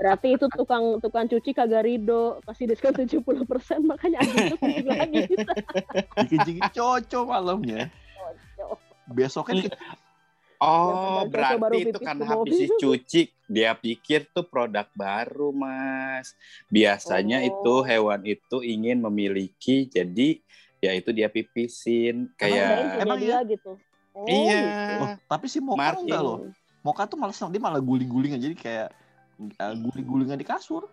Berarti 0.00 0.28
itu 0.32 0.48
tukang 0.48 0.96
tukang 0.98 1.28
cuci 1.28 1.52
kagak 1.52 1.84
rido. 1.84 2.40
Kasih 2.42 2.64
diskon 2.66 2.96
70% 2.96 3.36
makanya 3.84 4.24
ada 4.24 4.32
itu 4.48 4.56
kencing 4.64 4.88
lagi. 4.88 5.22
dikencingin 6.16 6.68
cocok 6.70 7.24
malamnya 7.26 7.92
Cocok. 8.16 8.78
besoknya 9.06 9.68
di- 9.68 9.76
Oh, 10.56 11.28
cocok 11.28 11.28
baru 11.28 11.28
berarti 11.28 11.78
itu 11.84 11.98
kan 12.00 12.16
habis 12.16 12.56
dicuci, 12.56 13.22
dia 13.44 13.76
pikir 13.76 14.32
tuh 14.32 14.48
produk 14.48 14.88
baru, 14.94 15.52
Mas. 15.52 16.32
Biasanya 16.66 17.44
Oh. 17.44 17.48
itu 17.50 17.74
hewan 17.84 18.24
itu 18.24 18.56
ingin 18.64 19.04
memiliki, 19.04 19.84
jadi 19.84 20.40
ya 20.80 20.96
itu 20.96 21.12
dia 21.12 21.28
pipisin 21.28 22.32
kayak 22.34 22.96
punya 22.96 23.02
Emang 23.04 23.18
dia 23.20 23.38
gitu. 23.44 23.76
Oh, 24.14 24.24
Iya. 24.30 24.62
Loh, 25.02 25.14
tapi 25.26 25.46
si 25.46 25.58
Moka 25.58 25.76
Martin. 25.76 26.06
enggak 26.06 26.22
loh 26.22 26.38
Moka 26.80 27.02
tuh 27.04 27.18
malah 27.18 27.34
dia 27.34 27.58
malah 27.58 27.82
guling-gulingan 27.82 28.38
jadi 28.38 28.54
kayak 28.54 28.88
uh, 29.58 29.74
guling-gulingan 29.74 30.36
di 30.36 30.44
kasur 30.44 30.86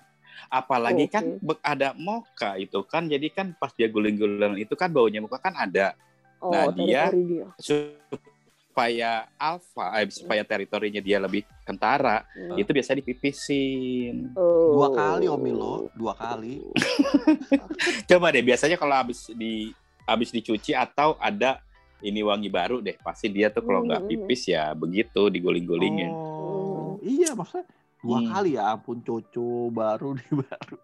apalagi 0.50 1.06
Oke. 1.06 1.14
kan 1.14 1.24
ada 1.62 1.94
moka 1.94 2.58
itu 2.58 2.82
kan, 2.82 3.06
jadi 3.06 3.28
kan 3.30 3.54
pas 3.54 3.70
dia 3.72 3.86
guling-guling 3.86 4.58
itu 4.58 4.74
kan 4.74 4.90
baunya 4.90 5.22
muka 5.22 5.38
kan 5.38 5.54
ada 5.54 5.94
Oh, 6.42 6.50
Nah, 6.50 6.74
dia- 6.74 7.14
dia. 7.14 7.46
supaya 7.62 9.30
alfa, 9.38 9.94
eh, 10.00 10.10
supaya 10.10 10.42
teritorinya 10.42 10.98
dia 10.98 11.20
lebih 11.20 11.46
kentara, 11.62 12.26
Hmm. 12.34 12.58
itu 12.58 12.72
biasa 12.72 12.96
dipipisin. 12.96 14.34
Oh. 14.34 14.74
dua 14.82 14.90
kali 14.90 15.28
Om 15.28 15.38
Milo 15.38 15.76
dua 15.94 16.16
kali 16.16 16.64
Coba 18.10 18.32
deh, 18.32 18.42
biasanya 18.42 18.80
kalau 18.80 18.96
habis 18.96 19.30
di 19.30 19.70
habis 20.02 20.32
dicuci 20.32 20.74
atau 20.74 21.14
ada 21.18 21.60
ini 22.02 22.22
wangi 22.22 22.50
baru 22.50 22.80
deh, 22.80 22.98
pasti 22.98 23.28
dia 23.28 23.48
tuh 23.48 23.62
kalau 23.62 23.82
nggak 23.84 24.02
Hmm. 24.02 24.10
pipis 24.10 24.42
ya 24.48 24.74
begitu 24.74 25.28
digulung-gulingin. 25.28 26.10
oh 26.10 26.98
iya 27.00 27.32
maksudnya 27.32 27.66
dua 27.98 28.18
Hmm. 28.18 28.30
kali 28.30 28.52
ya 28.54 28.64
ampun 28.72 29.00
coco 29.00 29.50
baru 29.70 30.14
di 30.14 30.26
baru 30.42 30.78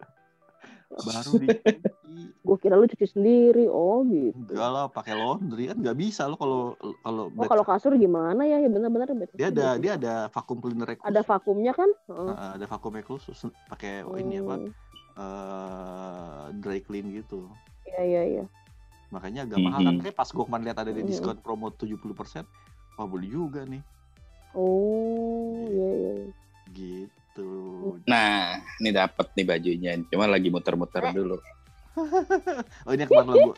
baru 0.88 1.32
dicuci 1.36 1.76
Gue 2.40 2.56
kira 2.56 2.74
lu 2.74 2.86
cuci 2.86 3.06
sendiri. 3.06 3.68
Oh 3.68 4.00
gitu. 4.02 4.32
enggak 4.34 4.66
lah 4.66 4.88
pakai 4.88 5.12
laundry 5.12 5.68
kan 5.68 5.76
nggak 5.76 5.94
bisa 5.94 6.24
lo 6.24 6.34
kalau 6.34 6.74
kalau 6.98 7.28
Oh 7.30 7.44
kalau 7.44 7.60
kasur 7.62 7.92
gimana 7.94 8.42
ya? 8.42 8.58
Ya 8.58 8.66
benar-benar. 8.66 9.06
benar. 9.06 9.28
dia 9.30 9.48
ada 9.48 9.76
dia 9.76 9.92
ada 9.94 10.14
vakum 10.28 10.56
cleaner 10.56 10.96
ada 10.96 11.20
vakumnya 11.20 11.70
kan? 11.70 11.90
Heeh. 12.08 12.32
ada 12.56 12.64
vakumnya 12.64 13.04
khusus 13.04 13.36
pakai 13.68 14.00
oh, 14.02 14.16
ini 14.16 14.40
apa 14.40 14.54
Hmm. 14.56 14.70
eh 15.14 16.44
dry 16.56 16.80
clean 16.80 17.12
gitu 17.12 17.50
Iya 17.84 18.02
iya 18.02 18.22
iya. 18.24 18.44
Makanya 19.08 19.40
agak 19.42 19.58
mahal 19.58 19.80
kan 19.82 19.94
Mhm. 19.94 20.02
kayak 20.02 20.14
pas 20.14 20.28
gue 20.28 20.42
kemarin 20.42 20.64
lihat 20.64 20.78
ada 20.78 20.90
di 20.90 21.02
diskon 21.02 21.36
promo 21.36 21.68
70% 21.70 22.44
wah 22.94 23.06
beli 23.06 23.28
juga 23.28 23.64
nih 23.64 23.80
Oh 24.50 25.64
iya 25.66 25.88
iya. 25.94 26.12
iya. 26.14 26.26
gitu 26.68 27.50
Nah, 28.04 28.50
ini 28.76 28.90
dapat 28.90 29.30
nih 29.32 29.46
bajunya, 29.46 29.90
cuma 30.04 30.26
lagi 30.26 30.48
muter-muter 30.48 31.00
Eh. 31.02 31.12
dulu. 31.14 31.36
oh 32.84 32.92
ini 32.92 33.04
kemarin 33.04 33.28
lo 33.30 33.54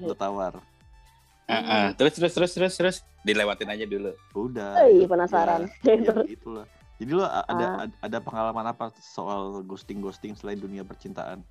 lo 0.00 0.14
tawar 0.18 0.60
Ah, 1.44 1.58
ah. 1.58 1.86
Terus 1.92 2.14
terus 2.14 2.32
terus 2.32 2.52
terus 2.52 2.72
terus 2.72 2.96
dilewatin 3.20 3.68
aja 3.68 3.84
dulu. 3.84 4.14
udah 4.32 4.86
itu- 4.86 5.04
penasaran. 5.06 5.66
ya, 5.82 5.94
ya 5.94 6.14
itulah 6.36 6.64
jadi 6.96 7.12
lo 7.12 7.24
ada 7.24 7.66
Ah. 7.66 7.82
ad- 7.82 7.98
ada 8.00 8.18
pengalaman 8.18 8.66
apa 8.68 8.88
soal 8.96 9.60
ghosting 9.62 9.98
ghosting 9.98 10.32
selain 10.32 10.56
dunia 10.56 10.80
percintaan 10.82 11.42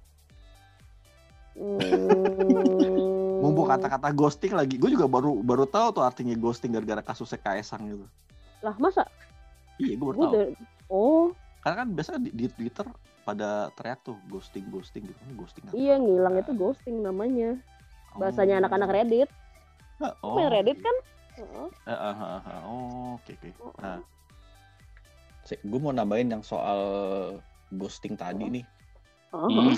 Hmm. 1.51 2.80
Kata-kata 3.71 4.07
ghosting 4.11 4.53
lagi 4.53 4.75
gue 4.75 4.89
juga 4.89 5.05
baru 5.05 5.39
baru 5.39 5.63
tahu 5.63 5.87
tuh 5.93 6.03
artinya 6.03 6.33
ghosting 6.33 6.71
gara-gara 6.71 7.01
kasusnya 7.01 7.37
Kaesang 7.37 7.87
gitu 7.87 8.05
Lah 8.59 8.75
masa? 8.77 9.07
iya 9.77 9.93
gue 9.93 10.05
baru 10.05 10.17
Gua 10.17 10.25
tahu 10.25 10.35
udah- 10.35 10.51
Oh 10.87 11.25
karena 11.61 11.75
kan 11.77 11.87
biasanya 11.93 12.19
di, 12.21 12.29
di 12.33 12.45
Twitter 12.49 12.85
pada 13.21 13.69
teriak 13.77 14.01
tuh 14.01 14.17
ghosting 14.27 14.65
ghosting 14.67 15.05
gitu 15.05 15.19
ghosting 15.37 15.63
apa? 15.63 15.73
iya 15.73 15.95
ngilang 15.95 16.35
itu 16.35 16.51
ghosting 16.51 16.99
namanya. 16.99 17.53
Bahasanya 18.11 18.57
Oh. 18.57 18.61
anak-anak 18.65 18.89
Reddit. 18.91 19.29
Oh, 20.19 20.35
Main 20.35 20.49
Reddit 20.51 20.81
kan? 20.81 20.95
Heeh. 21.37 21.67
Oh, 22.65 23.15
oke 23.15 23.31
oke. 23.31 23.49
Nah, 23.77 24.01
gue 25.47 25.79
mau 25.79 25.93
nambahin 25.93 26.33
yang 26.33 26.43
soal 26.43 26.79
ghosting 27.71 28.17
tadi 28.17 28.51
nih. 28.51 28.65
Heeh. 29.31 29.49
Hmm. 29.53 29.77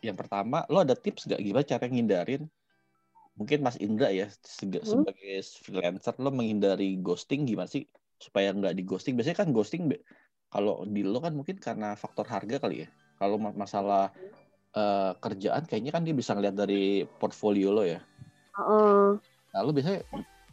Yang 0.00 0.16
pertama, 0.22 0.62
lo 0.66 0.80
ada 0.80 0.94
tips 0.94 1.26
gak 1.26 1.42
gimana 1.42 1.66
cara 1.66 1.84
ngindarin? 1.84 2.46
Mungkin 3.36 3.58
Mas 3.60 3.76
Indra 3.80 4.08
ya 4.12 4.26
Hmm. 4.80 5.04
sebagai 5.04 5.44
freelancer 5.64 6.14
lo 6.24 6.30
menghindari 6.32 6.96
ghosting 7.04 7.44
gimana 7.44 7.68
sih 7.68 7.84
supaya 8.16 8.48
nggak 8.56 8.74
di 8.78 8.82
ghosting? 8.88 9.14
Biasanya 9.16 9.38
kan 9.44 9.48
ghosting 9.52 9.82
kalau 10.48 10.88
di 10.88 11.04
lo 11.04 11.20
kan 11.20 11.36
mungkin 11.36 11.56
karena 11.60 11.92
faktor 12.00 12.24
harga 12.28 12.56
kali 12.64 12.76
ya. 12.84 12.88
Kalau 13.20 13.36
ma- 13.36 13.56
masalah 13.56 14.12
eh, 14.76 15.12
kerjaan 15.20 15.62
kayaknya 15.68 15.92
kan 15.92 16.02
dia 16.06 16.14
bisa 16.16 16.32
ngeliat 16.32 16.56
dari 16.56 17.04
portfolio 17.20 17.68
lo 17.76 17.84
ya. 17.84 18.00
Heeh. 18.56 19.20
Nah, 19.52 19.60
lo 19.64 19.70
biasanya 19.76 20.00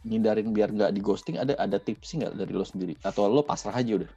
ngindarin 0.03 0.51
biar 0.51 0.69
nggak 0.75 0.91
di 0.91 0.99
ghosting 0.99 1.35
ada 1.39 1.55
ada 1.55 1.79
tips 1.79 2.19
nggak 2.19 2.35
dari 2.35 2.51
lo 2.51 2.67
sendiri 2.67 2.99
atau 2.99 3.31
lo 3.31 3.47
pasrah 3.47 3.75
aja 3.79 3.95
udah? 4.03 4.11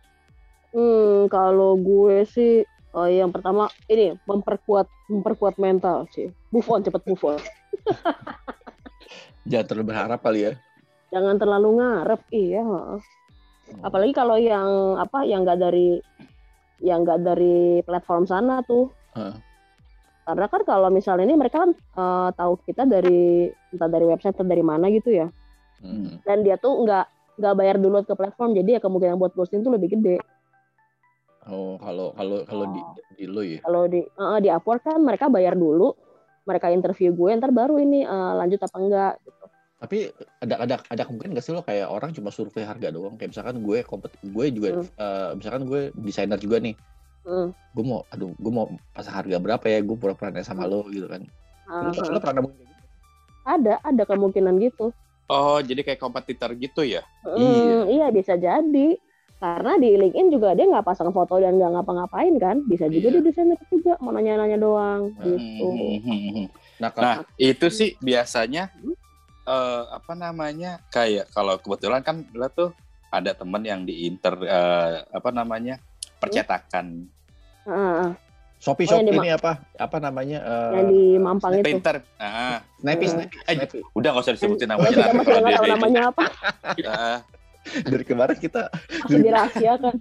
Hmm, 0.74 1.30
kalau 1.30 1.78
gue 1.78 2.26
sih 2.26 2.66
oh, 2.92 3.08
yang 3.08 3.30
pertama 3.32 3.70
ini 3.88 4.12
memperkuat 4.26 4.86
memperkuat 5.08 5.54
mental 5.62 6.04
sih. 6.10 6.28
Move 6.50 6.68
on 6.68 6.82
cepet 6.82 7.02
move 7.06 7.22
on. 7.24 7.38
Jangan 9.46 9.66
terlalu 9.66 9.86
berharap 9.92 10.20
kali 10.22 10.40
ya. 10.42 10.52
Jangan 11.14 11.36
terlalu 11.38 11.68
ngarep 11.78 12.20
iya. 12.34 12.62
heeh. 12.62 13.00
Apalagi 13.82 14.12
kalau 14.14 14.38
yang 14.38 14.98
apa 14.98 15.26
yang 15.26 15.42
enggak 15.42 15.58
dari 15.58 15.98
yang 16.82 17.02
enggak 17.02 17.22
dari 17.22 17.82
platform 17.82 18.26
sana 18.26 18.62
tuh. 18.66 18.90
Heeh. 19.14 19.34
Karena 20.26 20.46
kan 20.50 20.62
kalau 20.66 20.90
misalnya 20.90 21.22
ini 21.30 21.38
mereka 21.38 21.62
kan 21.62 21.70
eh, 21.74 22.28
tahu 22.34 22.58
kita 22.66 22.82
dari 22.86 23.46
entah 23.70 23.90
dari 23.90 24.06
website 24.06 24.34
atau 24.34 24.46
dari 24.46 24.64
mana 24.66 24.90
gitu 24.90 25.14
ya. 25.14 25.30
Hmm. 25.82 26.18
Dan 26.26 26.42
dia 26.42 26.58
tuh 26.58 26.82
nggak 26.82 27.06
nggak 27.36 27.54
bayar 27.54 27.76
dulu 27.76 28.00
ke 28.02 28.16
platform 28.16 28.56
jadi 28.56 28.78
ya 28.78 28.80
kemungkinan 28.80 29.20
buat 29.20 29.36
ghosting 29.36 29.62
tuh 29.62 29.70
lebih 29.74 29.94
gede. 29.94 30.18
Oh, 31.46 31.78
kalau 31.78 32.10
kalau 32.18 32.42
kalau 32.42 32.66
di, 32.74 32.80
di 33.14 33.24
lo 33.30 33.42
ya. 33.46 33.62
Kalau 33.62 33.86
di 33.86 34.02
eh, 34.02 34.38
di 34.42 34.48
Upwork 34.50 34.82
kan 34.82 34.98
mereka 34.98 35.30
bayar 35.30 35.54
dulu, 35.54 35.94
mereka 36.46 36.70
interview 36.70 37.10
gue, 37.12 37.30
ntar 37.36 37.50
baru 37.50 37.76
ini 37.76 38.06
eh, 38.06 38.32
lanjut 38.38 38.62
apa 38.62 38.76
enggak 38.78 39.12
gitu. 39.26 39.44
Tapi 39.76 39.98
ada 40.40 40.54
ada 40.64 40.74
ada 40.88 41.02
kemungkinan 41.04 41.36
gak 41.36 41.44
sih 41.44 41.52
lo 41.52 41.60
kayak 41.60 41.92
orang 41.92 42.08
cuma 42.16 42.32
survei 42.32 42.64
harga 42.64 42.88
doang? 42.88 43.20
Kayak 43.20 43.36
misalkan 43.36 43.60
gue 43.60 43.78
kompet 43.84 44.14
gue 44.24 44.44
juga 44.48 44.68
Hmm. 44.80 44.86
eh, 44.88 45.30
misalkan 45.36 45.62
gue 45.68 45.80
desainer 46.00 46.38
juga 46.40 46.56
nih. 46.62 46.72
Hmm. 47.26 47.50
Gue 47.76 47.84
mau 47.84 48.00
aduh, 48.08 48.32
gue 48.32 48.52
mau 48.54 48.70
pasang 48.96 49.20
harga 49.20 49.36
berapa 49.36 49.66
ya? 49.66 49.84
Gue 49.84 49.98
pura-pura 49.98 50.32
nanya 50.32 50.46
sama 50.46 50.64
lo 50.64 50.86
gitu 50.88 51.10
kan. 51.10 51.26
Lo, 51.66 51.90
Ah, 51.92 52.08
lo 52.14 52.18
pernah 52.22 52.40
nemuin 52.40 52.54
kayak 52.56 52.70
gitu? 52.70 52.84
ada 53.46 53.74
ada 53.82 54.02
kemungkinan 54.06 54.54
gitu. 54.62 54.94
Oh, 55.26 55.58
jadi 55.58 55.82
kayak 55.82 55.98
kompetitor 55.98 56.54
gitu 56.54 56.86
ya? 56.86 57.02
Hmm, 57.26 57.90
iya 57.90 58.14
bisa 58.14 58.38
jadi. 58.38 58.94
Karena 59.36 59.76
di 59.76 59.92
LinkedIn 59.94 60.28
juga 60.30 60.56
dia 60.56 60.64
nggak 60.64 60.80
pasang 60.82 61.10
foto 61.10 61.36
dan 61.36 61.54
nggak 61.54 61.68
ngapa-ngapain 61.70 62.34
kan. 62.36 62.56
Bisa 62.62 62.88
juga 62.88 63.08
Iya. 63.08 63.14
dia 63.14 63.22
desainer 63.22 63.58
juga 63.66 63.92
mau 63.98 64.10
nanya-nanya 64.10 64.56
doang 64.56 65.12
Hmm, 65.12 65.24
gitu. 65.26 65.68
Hmm. 66.00 66.44
Nah, 66.76 66.88
kalau 66.90 67.04
Nah, 67.04 67.16
itu 67.36 67.66
sih 67.68 67.96
biasanya 67.98 68.72
eh, 69.44 69.82
apa 69.88 70.12
namanya? 70.12 70.80
Kayak 70.88 71.30
kalau 71.30 71.54
kebetulan 71.56 72.00
kan 72.00 72.24
lo 72.32 72.48
tuh 72.48 72.72
ada 73.08 73.30
temen 73.30 73.62
yang 73.62 73.80
di 73.82 74.04
inter 74.04 74.34
eh, 74.38 75.04
apa 75.06 75.30
namanya? 75.30 75.78
percetakan 76.16 77.06
Ah, 77.62 78.08
ah. 78.08 78.12
Shopee 78.56 78.88
Oh, 78.88 78.98
di 78.98 79.12
ini 79.12 79.28
apa? 79.28 79.60
Apa 79.76 80.00
namanya? 80.00 80.38
eh, 80.40 80.70
yang 80.72 80.88
di 80.88 81.02
Mampang 81.20 81.52
itu. 81.54 81.62
printer. 81.62 82.00
Ah, 82.16 82.64
Snappy, 82.80 83.04
Hmm. 83.04 83.12
Snappy, 83.20 83.36
Eh, 83.44 83.84
udah 83.92 84.08
nggak 84.10 84.24
usah 84.24 84.32
disebutin 84.32 84.64
namanya. 84.66 84.96
lah, 84.96 85.12
kalau 85.20 85.40
dia- 85.44 85.74
namanya 85.76 86.00
apa, 86.08 86.22
Ah, 86.88 87.18
Dari 87.90 88.04
kemarin 88.04 88.36
kita 88.36 88.70
masih 89.04 89.22
dirahasiakan. 89.22 89.94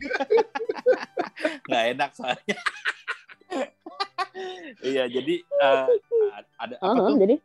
nggak 1.68 1.84
enak 1.92 2.10
soalnya. 2.14 2.58
Iya, 4.78 5.08
jadi 5.08 5.36
eh, 5.40 5.88
ada 6.58 6.76
apa 6.76 6.92
Ah, 6.94 7.08
tuh? 7.08 7.18
jadi 7.18 7.36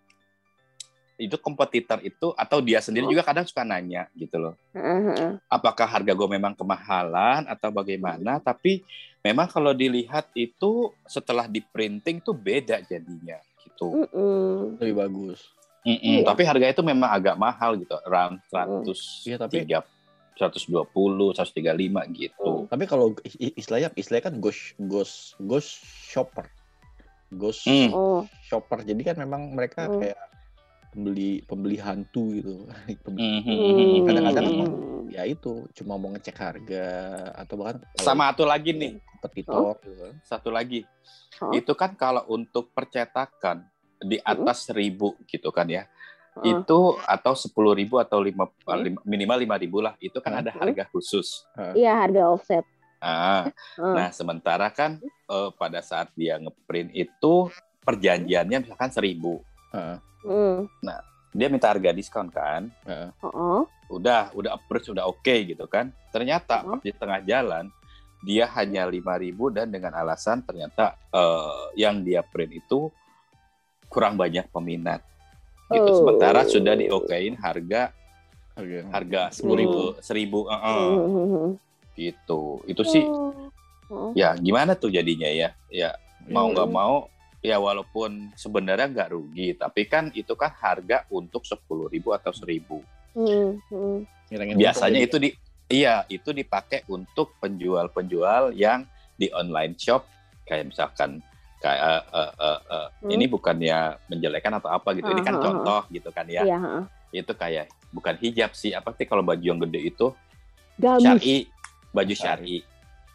Itu 1.16 1.36
kompetitor 1.36 2.00
itu 2.00 2.32
atau 2.32 2.58
dia 2.58 2.80
sendiri 2.80 3.04
Oh. 3.04 3.12
juga 3.12 3.22
kadang 3.22 3.44
suka 3.44 3.60
nanya 3.60 4.08
gitu 4.12 4.40
loh. 4.40 4.54
ah. 4.72 5.36
apakah 5.46 5.86
harga 5.86 6.10
gue 6.10 6.28
memang 6.28 6.50
kemahalan 6.52 7.44
atau 7.44 7.68
bagaimana 7.68 8.38
tapi 8.38 8.82
memang 9.20 9.46
kalau 9.46 9.70
dilihat 9.70 10.32
itu 10.32 10.88
setelah 11.04 11.44
di 11.44 11.60
printing 11.62 12.18
tuh 12.18 12.32
beda 12.32 12.80
jadinya 12.82 13.36
gitu 13.60 14.02
Mm-mm. 14.02 14.80
lebih 14.80 14.96
bagus. 14.98 15.44
Mm-mm, 15.82 16.24
Iya. 16.24 16.26
tapi 16.26 16.42
harga 16.42 16.66
itu 16.70 16.82
memang 16.82 17.08
agak 17.08 17.36
mahal 17.36 17.76
gitu 17.76 17.94
around 18.02 18.40
100 18.48 19.22
Iya, 19.22 19.36
tapi- 19.38 19.62
120 20.40 20.88
135 21.36 21.60
gitu 22.16 22.64
Tapi 22.66 22.84
kalau 22.84 23.12
istilahnya 23.36 23.92
istilahnya 23.92 24.26
kan 24.26 24.36
ghost 24.38 24.72
ghost 24.80 25.36
ghost 25.38 25.84
shopper. 25.84 26.48
Ghost 27.30 27.62
Hmm. 27.62 27.92
Oh, 27.92 28.20
shopper. 28.42 28.80
Jadi 28.80 29.02
kan 29.02 29.16
memang 29.16 29.52
mereka 29.52 29.84
Hmm. 29.84 30.00
kayak 30.00 30.18
pembeli 30.90 31.44
pembeli 31.44 31.76
hantu 31.76 32.32
gitu. 32.32 32.66
Pembeli- 33.04 33.44
Mhm. 33.44 34.02
Kadang-kadang 34.02 34.44
hmm. 34.44 34.54
emang 34.56 34.72
ya 35.10 35.22
itu 35.24 35.66
cuma 35.72 35.94
mau 35.94 36.08
ngecek 36.08 36.36
harga 36.36 36.86
atau 37.36 37.54
bahkan 37.56 37.82
sama 37.98 38.30
satu 38.30 38.46
lagi 38.46 38.70
nih 38.72 38.92
kompetitor 39.12 39.74
gitu 39.76 39.92
kan. 40.00 40.14
satu 40.22 40.48
lagi 40.48 40.86
Oh. 41.38 41.50
itu 41.50 41.72
kan 41.72 41.94
kalau 41.94 42.22
untuk 42.28 42.70
percetakan 42.70 43.66
di 43.98 44.16
atas 44.18 44.64
seribu 44.64 45.12
gitu 45.24 45.50
kan 45.50 45.66
ya 45.66 45.84
Itu 46.40 46.94
atau 47.02 47.34
sepuluh 47.34 47.74
ribu 47.74 47.98
atau 47.98 48.22
lima, 48.22 48.46
lima- 48.78 49.02
minimal 49.02 49.38
lima 49.38 49.56
ribu 49.56 49.78
lah. 49.78 49.98
Itu 49.98 50.18
kan 50.18 50.38
ada 50.38 50.50
Hmm. 50.50 50.62
harga 50.62 50.86
khusus. 50.88 51.44
Iya 51.74 51.94
harga 51.96 52.22
offset. 52.28 52.64
ah. 53.00 53.48
Ah. 53.80 53.96
nah 53.96 54.08
sementara 54.12 54.68
kan 54.68 55.00
eh, 55.02 55.50
pada 55.56 55.80
saat 55.80 56.12
dia 56.12 56.36
ngeprint 56.36 56.92
itu 56.92 57.48
perjanjiannya 57.80 58.60
misalkan 58.60 58.92
seribu. 58.92 59.40
Heeh, 59.72 59.96
Hmm. 60.20 60.68
dia 61.32 61.48
minta 61.48 61.72
harga 61.72 61.90
diskon 61.90 62.28
kan? 62.28 62.68
Heeh. 62.84 63.08
Oh, 63.24 63.64
udah 63.88 64.28
udah 64.36 64.52
approach 64.52 64.86
udah 64.86 65.08
oke 65.08 65.32
gitu 65.32 65.64
kan? 65.64 65.88
Ternyata 66.10 66.60
pas 66.60 66.78
di 66.78 66.92
tengah 66.92 67.24
jalan 67.24 67.72
dia 68.20 68.44
hanya 68.52 68.84
lima 68.84 69.16
ribu 69.16 69.48
dan 69.48 69.72
dengan 69.72 69.96
alasan 69.96 70.44
ternyata 70.44 70.92
eh, 71.08 71.64
yang 71.80 72.04
dia 72.04 72.20
print 72.20 72.52
itu 72.54 72.92
kurang 73.88 74.14
banyak 74.14 74.44
peminat 74.46 75.00
gitu 75.70 75.86
Oh. 75.86 75.96
sementara 75.96 76.42
sudah 76.44 76.74
diokein 76.74 77.34
harga 77.34 77.94
Harga. 78.50 78.80
harga 78.90 79.20
sepuluh 79.30 79.56
ribu 79.56 79.80
seribu 80.00 80.38
eh, 80.46 80.58
eh, 80.58 80.78
Hmm. 80.90 81.50
gitu 81.94 82.42
itu 82.66 82.82
sih 82.84 83.04
Oh. 83.04 83.30
Oh. 83.88 84.10
ya 84.12 84.34
gimana 84.34 84.74
tuh 84.74 84.90
jadinya 84.90 85.26
ya 85.26 85.50
ya 85.68 85.94
mau 86.26 86.46
nggak 86.46 86.66
Hmm. 86.66 86.76
mau 86.76 86.96
ya 87.40 87.56
walaupun 87.56 88.30
sebenarnya 88.34 88.86
nggak 88.86 89.10
rugi 89.10 89.48
tapi 89.54 89.86
kan 89.86 90.12
itu 90.12 90.34
kan 90.34 90.52
harga 90.52 91.08
untuk 91.08 91.42
sepuluh 91.42 91.86
ribu 91.86 92.12
atau 92.12 92.30
seribu 92.30 92.82
Hmm. 93.10 93.58
Hmm. 93.66 94.06
Biasanya 94.30 95.02
itu 95.02 95.18
di 95.18 95.34
iya 95.66 96.06
itu 96.06 96.30
dipakai 96.30 96.86
untuk 96.86 97.34
penjual-penjual 97.40 98.54
yang 98.54 98.86
di 99.12 99.26
online 99.30 99.74
shop 99.74 100.06
kayak 100.44 100.70
misalkan 100.70 101.18
kayak 101.60 101.78
eh, 101.78 102.02
eh, 102.10 102.32
eh, 102.40 102.60
eh, 102.66 102.86
Hmm. 103.00 103.10
ini 103.10 103.24
bukannya 103.26 103.78
menjelekan 104.06 104.52
atau 104.56 104.70
apa 104.70 104.92
gitu 104.92 105.06
ini 105.06 105.20
kan 105.20 105.36
ah. 105.36 105.42
contoh 105.42 105.82
gitu 105.88 106.08
kan 106.08 106.24
ya 106.24 106.42
Iya. 106.42 106.56
heeh. 106.58 106.84
itu 107.12 107.32
kayak 107.32 107.64
bukan 107.90 108.14
hijab 108.16 108.50
sih 108.52 108.70
apa 108.70 108.94
sih 108.94 109.04
kalau 109.04 109.20
baju 109.20 109.42
yang 109.42 109.60
gede 109.60 109.80
itu 109.84 110.06
Gamis. 110.76 111.02
syari 111.02 111.36
baju 111.90 112.14
syari 112.14 112.58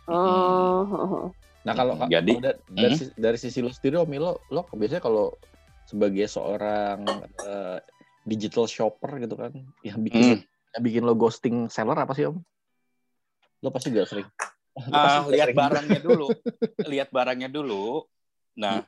Oh. 0.05 0.85
oh. 0.85 1.27
Nah 1.63 1.73
kalau 1.73 1.97
Hmm, 1.97 2.05
jadi- 2.07 2.37
kalau 2.37 2.45
da- 2.45 2.59
dari, 2.67 2.85
Hmm. 2.87 2.99
sisi, 3.01 3.11
dari 3.15 3.37
sisi 3.39 3.59
lo 3.59 3.73
sendiri 3.73 3.97
Om 3.97 4.13
lo, 4.15 4.37
lo 4.47 4.61
biasanya 4.69 5.01
kalau 5.01 5.33
sebagai 5.83 6.25
seorang 6.25 7.01
eh, 7.41 7.77
digital 8.23 8.65
shopper 8.65 9.17
gitu 9.17 9.33
kan, 9.33 9.49
yang 9.81 9.97
bikin 9.99 10.21
Hmm. 10.21 10.39
yang 10.71 10.83
bikin 10.83 11.01
lo 11.01 11.13
ghosting 11.15 11.65
seller 11.67 11.95
apa 11.95 12.13
sih 12.13 12.25
Om? 12.25 12.37
Lo 13.59 13.69
pasti 13.69 13.89
gak 13.89 14.05
sering. 14.05 14.29
Lo 14.85 14.97
pasti 14.99 15.17
Ah, 15.17 15.23
nggak 15.23 15.33
lihat 15.41 15.49
barangnya 15.55 15.99
dulu. 15.99 16.27
lihat 16.83 17.09
barangnya 17.09 17.49
dulu. 17.49 18.05
Nah, 18.55 18.83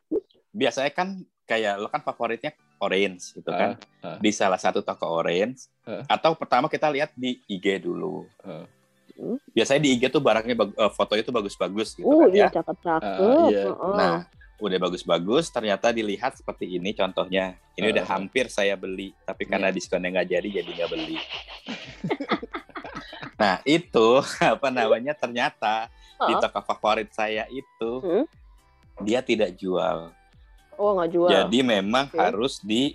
biasanya 0.49 0.91
kan 0.91 1.07
kayak 1.43 1.79
lo 1.79 1.87
kan 1.87 2.03
favoritnya 2.03 2.51
orange 2.79 3.31
gitu 3.35 3.47
kan. 3.47 3.75
Ah, 4.03 4.15
ah. 4.15 4.17
Di 4.19 4.31
salah 4.31 4.59
satu 4.59 4.79
toko 4.81 5.07
orange. 5.07 5.67
Ah. 5.83 6.03
Atau 6.07 6.35
pertama 6.35 6.67
kita 6.67 6.87
lihat 6.87 7.11
di 7.13 7.39
IG 7.45 7.83
dulu. 7.83 8.27
Ah. 8.43 8.67
Biasanya 9.51 9.81
di 9.81 9.89
IG 9.97 10.09
tuh 10.09 10.21
barangnya 10.21 10.55
eh, 10.55 10.91
fotonya 10.93 11.23
tuh 11.25 11.33
bagus-bagus 11.33 11.97
gitu 11.97 12.05
Uh, 12.05 12.27
kan 12.27 12.29
iya 12.31 12.45
ya. 12.47 12.49
cakep-cakep. 12.53 13.17
Ah, 13.17 13.47
iya. 13.49 13.63
Nah, 13.73 14.15
udah 14.57 14.77
bagus-bagus 14.81 15.49
ternyata 15.49 15.89
dilihat 15.89 16.37
seperti 16.37 16.69
ini 16.69 16.93
contohnya. 16.93 17.57
Ini 17.75 17.87
Ah, 17.89 17.93
udah 17.97 18.05
ah. 18.05 18.11
hampir 18.17 18.45
saya 18.47 18.77
beli, 18.77 19.13
tapi 19.25 19.45
karena 19.45 19.69
diskonnya 19.69 20.21
nggak 20.21 20.29
jadi 20.31 20.49
jadi 20.61 20.69
nggak 20.69 20.91
beli. 20.91 21.17
nah, 23.41 23.57
itu 23.65 24.07
apa 24.53 24.69
namanya 24.69 25.13
ternyata 25.13 25.89
di 26.17 26.33
Heeh. 26.33 26.41
toko 26.41 26.59
favorit 26.65 27.09
saya 27.11 27.45
itu 27.49 27.91
Hmm. 28.01 28.25
Dia 28.99 29.19
tidak 29.19 29.53
jual. 29.53 30.09
Oh 30.73 30.93
nggak 30.93 31.09
jual. 31.11 31.29
Jadi 31.29 31.59
memang 31.59 32.05
Oke. 32.07 32.17
harus 32.17 32.59
di 32.59 32.93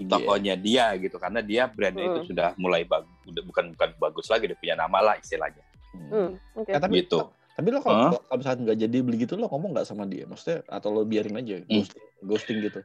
tokonya 0.00 0.54
dia 0.54 0.94
gitu 0.94 1.18
karena 1.18 1.42
dia 1.42 1.66
brandnya 1.66 2.06
itu 2.06 2.20
Hmm. 2.22 2.28
sudah 2.30 2.48
mulai 2.54 2.86
bagus 2.86 3.10
udah 3.26 3.42
bukan 3.42 3.64
bukan 3.74 3.90
bagus 3.98 4.26
lagi 4.28 4.46
udah 4.46 4.54
punya 4.56 4.74
nama 4.76 4.98
lah 5.02 5.14
istilahnya 5.18 5.58
Hmm. 5.90 6.06
Hmm, 6.06 6.30
oke. 6.54 6.70
Eh, 6.70 6.78
tapi 6.78 7.02
Gitu. 7.02 7.18
tapi 7.50 7.68
lo 7.68 7.82
kalau 7.82 7.98
Hah? 7.98 8.10
kalau 8.14 8.38
misalnya 8.38 8.60
nggak 8.62 8.78
jadi 8.78 8.96
beli 9.02 9.16
gitu 9.18 9.34
lo 9.34 9.50
ngomong 9.50 9.74
nggak 9.74 9.82
sama 9.84 10.06
dia 10.06 10.22
maksudnya 10.22 10.62
atau 10.70 10.94
lo 10.94 11.02
biarin 11.02 11.34
aja 11.34 11.58
Hmm. 11.58 11.82
ghosting 11.82 12.04
ghosting 12.22 12.58
gitu 12.62 12.80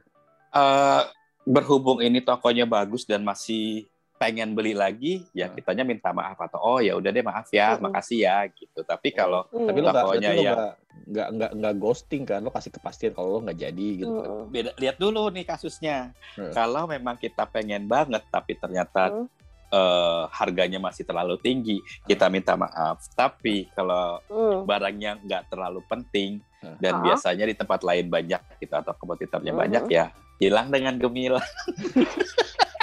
Eh, 0.50 1.02
berhubung 1.44 1.98
ini 1.98 2.18
tokonya 2.18 2.62
bagus 2.64 3.02
dan 3.02 3.22
masih 3.22 3.86
pengen 4.24 4.56
beli 4.56 4.72
lagi 4.72 5.28
ya 5.36 5.52
kitanya 5.52 5.84
minta 5.84 6.08
maaf 6.10 6.40
atau 6.40 6.56
oh 6.56 6.80
ya 6.80 6.96
udah 6.96 7.12
deh 7.12 7.20
maaf 7.20 7.44
ya 7.50 7.76
makasih 7.76 8.24
ya 8.24 8.48
gitu 8.48 8.80
tapi 8.82 9.12
kalau 9.12 9.44
tapi 9.52 9.78
lo 9.78 9.92
nggak 9.92 10.32
ya. 10.32 10.72
nggak 11.04 11.28
nggak 11.28 11.50
nggak 11.52 11.74
ghosting 11.76 12.24
kan 12.24 12.40
lo 12.40 12.48
kasih 12.48 12.72
kepastian 12.72 13.12
kalau 13.12 13.36
lo 13.36 13.44
nggak 13.44 13.60
jadi 13.60 13.88
gitu 14.00 14.12
kan 14.16 14.30
beda 14.48 14.70
lihat 14.76 14.96
dulu 14.96 15.28
nih 15.28 15.44
kasusnya 15.44 16.16
Hmm. 16.34 16.50
kalau 16.50 16.88
memang 16.88 17.14
kita 17.14 17.44
pengen 17.44 17.84
banget 17.84 18.24
tapi 18.26 18.56
ternyata 18.56 19.12
Hmm. 19.12 19.28
eh, 19.70 20.22
harganya 20.32 20.78
masih 20.78 21.04
terlalu 21.04 21.36
tinggi 21.36 21.76
kita 22.04 22.32
minta 22.32 22.56
maaf 22.56 23.04
tapi 23.12 23.68
kalau 23.70 24.24
Hmm. 24.24 24.64
barangnya 24.64 25.20
nggak 25.20 25.52
terlalu 25.52 25.84
penting 25.84 26.40
dan 26.80 26.96
Ah. 26.96 27.02
biasanya 27.04 27.44
di 27.44 27.52
tempat 27.52 27.84
lain 27.84 28.08
banyak 28.08 28.40
gitu 28.56 28.72
atau 28.72 28.96
kompetitornya 28.96 29.52
Mhm. 29.52 29.60
banyak 29.60 29.84
ya 29.90 30.08
hilang 30.40 30.72
dengan 30.72 30.96
gemilang 30.96 31.44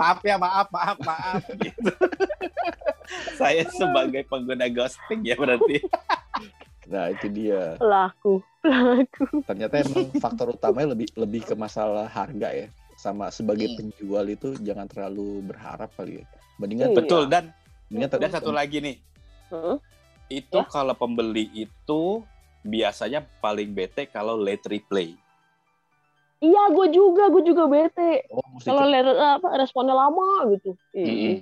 maaf 0.00 0.18
ya 0.22 0.36
maaf 0.36 0.68
maaf 0.68 0.98
maaf 1.00 1.42
gitu 1.60 1.92
saya 3.36 3.66
sebagai 3.68 4.22
pengguna 4.24 4.66
ghosting 4.66 5.20
ya 5.22 5.34
berarti 5.34 5.82
nah 6.88 7.06
itu 7.06 7.26
dia 7.28 7.76
Pelaku, 7.76 8.40
pelaku. 8.58 9.44
ternyata 9.44 9.74
emang 9.78 10.10
faktor 10.16 10.50
utamanya 10.50 10.96
lebih 10.96 11.08
lebih 11.14 11.42
ke 11.44 11.54
masalah 11.54 12.08
harga 12.08 12.50
ya 12.50 12.66
sama 12.96 13.28
sebagai 13.28 13.68
Hmm. 13.68 13.76
penjual 13.78 14.24
itu 14.26 14.48
jangan 14.58 14.84
terlalu 14.84 15.44
berharap 15.44 15.92
kali 15.94 16.20
ya 16.20 16.24
mendingan 16.56 16.90
Iya. 16.90 16.96
betul 16.96 17.22
dan 17.28 17.44
mendingan 17.88 18.16
dan 18.18 18.30
satu 18.32 18.50
lagi 18.50 18.80
nih 18.80 18.96
Hmm. 19.48 19.76
itu 20.28 20.56
Ya. 20.56 20.66
kalau 20.66 20.94
pembeli 20.94 21.46
itu 21.52 22.22
biasanya 22.60 23.24
paling 23.40 23.70
bete 23.70 24.04
kalau 24.04 24.36
late 24.36 24.64
replay 24.66 25.16
Iya, 26.40 26.72
gue 26.72 26.86
juga, 26.88 27.28
gue 27.28 27.42
juga 27.44 27.68
bete. 27.68 28.24
oh 28.32 28.40
Kalau 28.58 28.88
lihat 28.88 29.06
apa 29.12 29.48
responnya 29.54 29.92
lama 29.92 30.48
gitu. 30.50 30.72
Ih, 30.90 31.04
Mm-mm. 31.04 31.34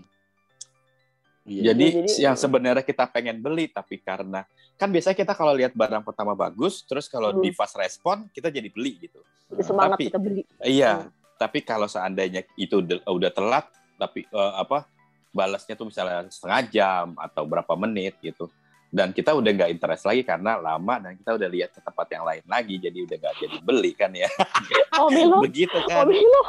Iya, 1.49 1.73
Jadi, 1.73 1.87
jadi- 2.05 2.19
yang 2.21 2.37
sebenarnya 2.37 2.85
kita 2.85 3.09
pengen 3.09 3.41
beli 3.41 3.73
tapi 3.73 3.97
karena 3.97 4.45
kan 4.77 4.93
biasanya 4.93 5.17
kita 5.17 5.33
kalau 5.33 5.57
lihat 5.57 5.73
barang 5.73 6.05
pertama 6.05 6.37
bagus, 6.37 6.85
terus 6.85 7.09
kalau 7.09 7.33
Hmm. 7.33 7.41
di 7.41 7.51
fast 7.51 7.73
respon 7.75 8.29
kita 8.29 8.51
jadi 8.51 8.69
beli 8.69 9.01
gitu. 9.01 9.23
jadi 9.49 9.65
semangat 9.65 9.97
Tapi- 9.97 10.07
kita 10.13 10.21
beli. 10.21 10.43
Iya, 10.61 11.09
tapi 11.41 11.65
kalau 11.65 11.89
seandainya 11.89 12.45
itu 12.53 12.85
udah, 12.85 13.33
telat 13.33 13.65
tapi 13.97 14.29
eh, 14.29 14.53
apa 14.61 14.85
balasnya 15.31 15.73
tuh 15.73 15.89
misalnya 15.89 16.29
setengah 16.29 16.61
jam 16.69 17.07
atau 17.17 17.49
berapa 17.49 17.73
menit 17.75 18.13
gitu. 18.21 18.53
Dan 18.89 19.13
kita 19.13 19.37
udah 19.37 19.51
nggak 19.53 19.69
interest 19.69 20.09
lagi 20.09 20.25
karena 20.25 20.57
lama 20.57 20.95
dan 20.97 21.13
kita 21.13 21.37
udah 21.37 21.49
lihat 21.53 21.71
ke 21.77 21.81
tempat 21.85 22.09
yang 22.09 22.25
lain 22.25 22.45
lagi 22.49 22.75
jadi 22.81 22.99
udah 23.05 23.17
nggak 23.21 23.35
jadi 23.37 23.57
beli 23.61 23.93
kan 23.93 24.11
ya. 24.17 24.29
Oh 24.99 25.13
Milo, 25.13 25.45
Begitu 25.45 25.77
oh 25.77 25.85
kan. 25.85 26.09
Milo. 26.09 26.43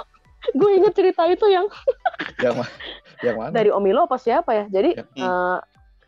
Gue 0.55 0.79
inget 0.79 0.95
cerita 0.95 1.27
itu 1.27 1.45
yang 1.51 1.67
yang 2.43 2.55
ma- 2.55 2.73
yang 3.19 3.35
mana 3.35 3.51
dari 3.51 3.69
Omilo 3.69 4.07
apa 4.07 4.15
siapa 4.15 4.55
ya? 4.55 4.65
Jadi 4.71 4.95
Ya. 4.95 5.03
eh, 5.03 5.57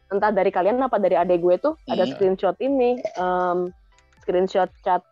entah 0.08 0.32
dari 0.32 0.52
kalian 0.56 0.80
apa 0.80 0.98
dari 0.98 1.20
adek 1.20 1.40
gue 1.40 1.56
tuh 1.60 1.74
ada 1.86 2.08
Hmm. 2.08 2.12
screenshot 2.16 2.56
ini, 2.64 2.96
em, 3.00 3.72
screenshot 4.24 4.72
chat 4.84 5.04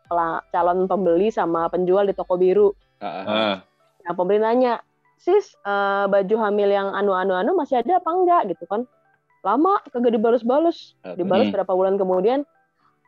calon 0.52 0.88
pembeli 0.88 1.32
sama 1.32 1.68
penjual 1.68 2.08
di 2.08 2.16
toko 2.16 2.40
biru. 2.40 2.72
Ah, 3.00 3.06
ah, 3.06 3.24
ah. 3.24 3.28
Ah, 3.28 3.56
Yang 4.08 4.16
pembeli 4.16 4.40
nanya, 4.40 4.74
sis 5.20 5.52
eh, 5.68 6.06
baju 6.08 6.36
hamil 6.48 6.70
yang 6.72 6.96
anu-anu-anu 6.96 7.60
masih 7.60 7.84
ada 7.84 8.00
apa 8.00 8.10
enggak 8.16 8.42
gitu 8.56 8.64
kan? 8.72 8.88
Lama 9.42 9.80
kagak 9.90 10.14
dibalas-balas. 10.16 10.96
Dibalas 11.16 11.48
Hmm. 11.48 11.56
berapa 11.56 11.72
bulan 11.72 11.96
kemudian, 11.96 12.44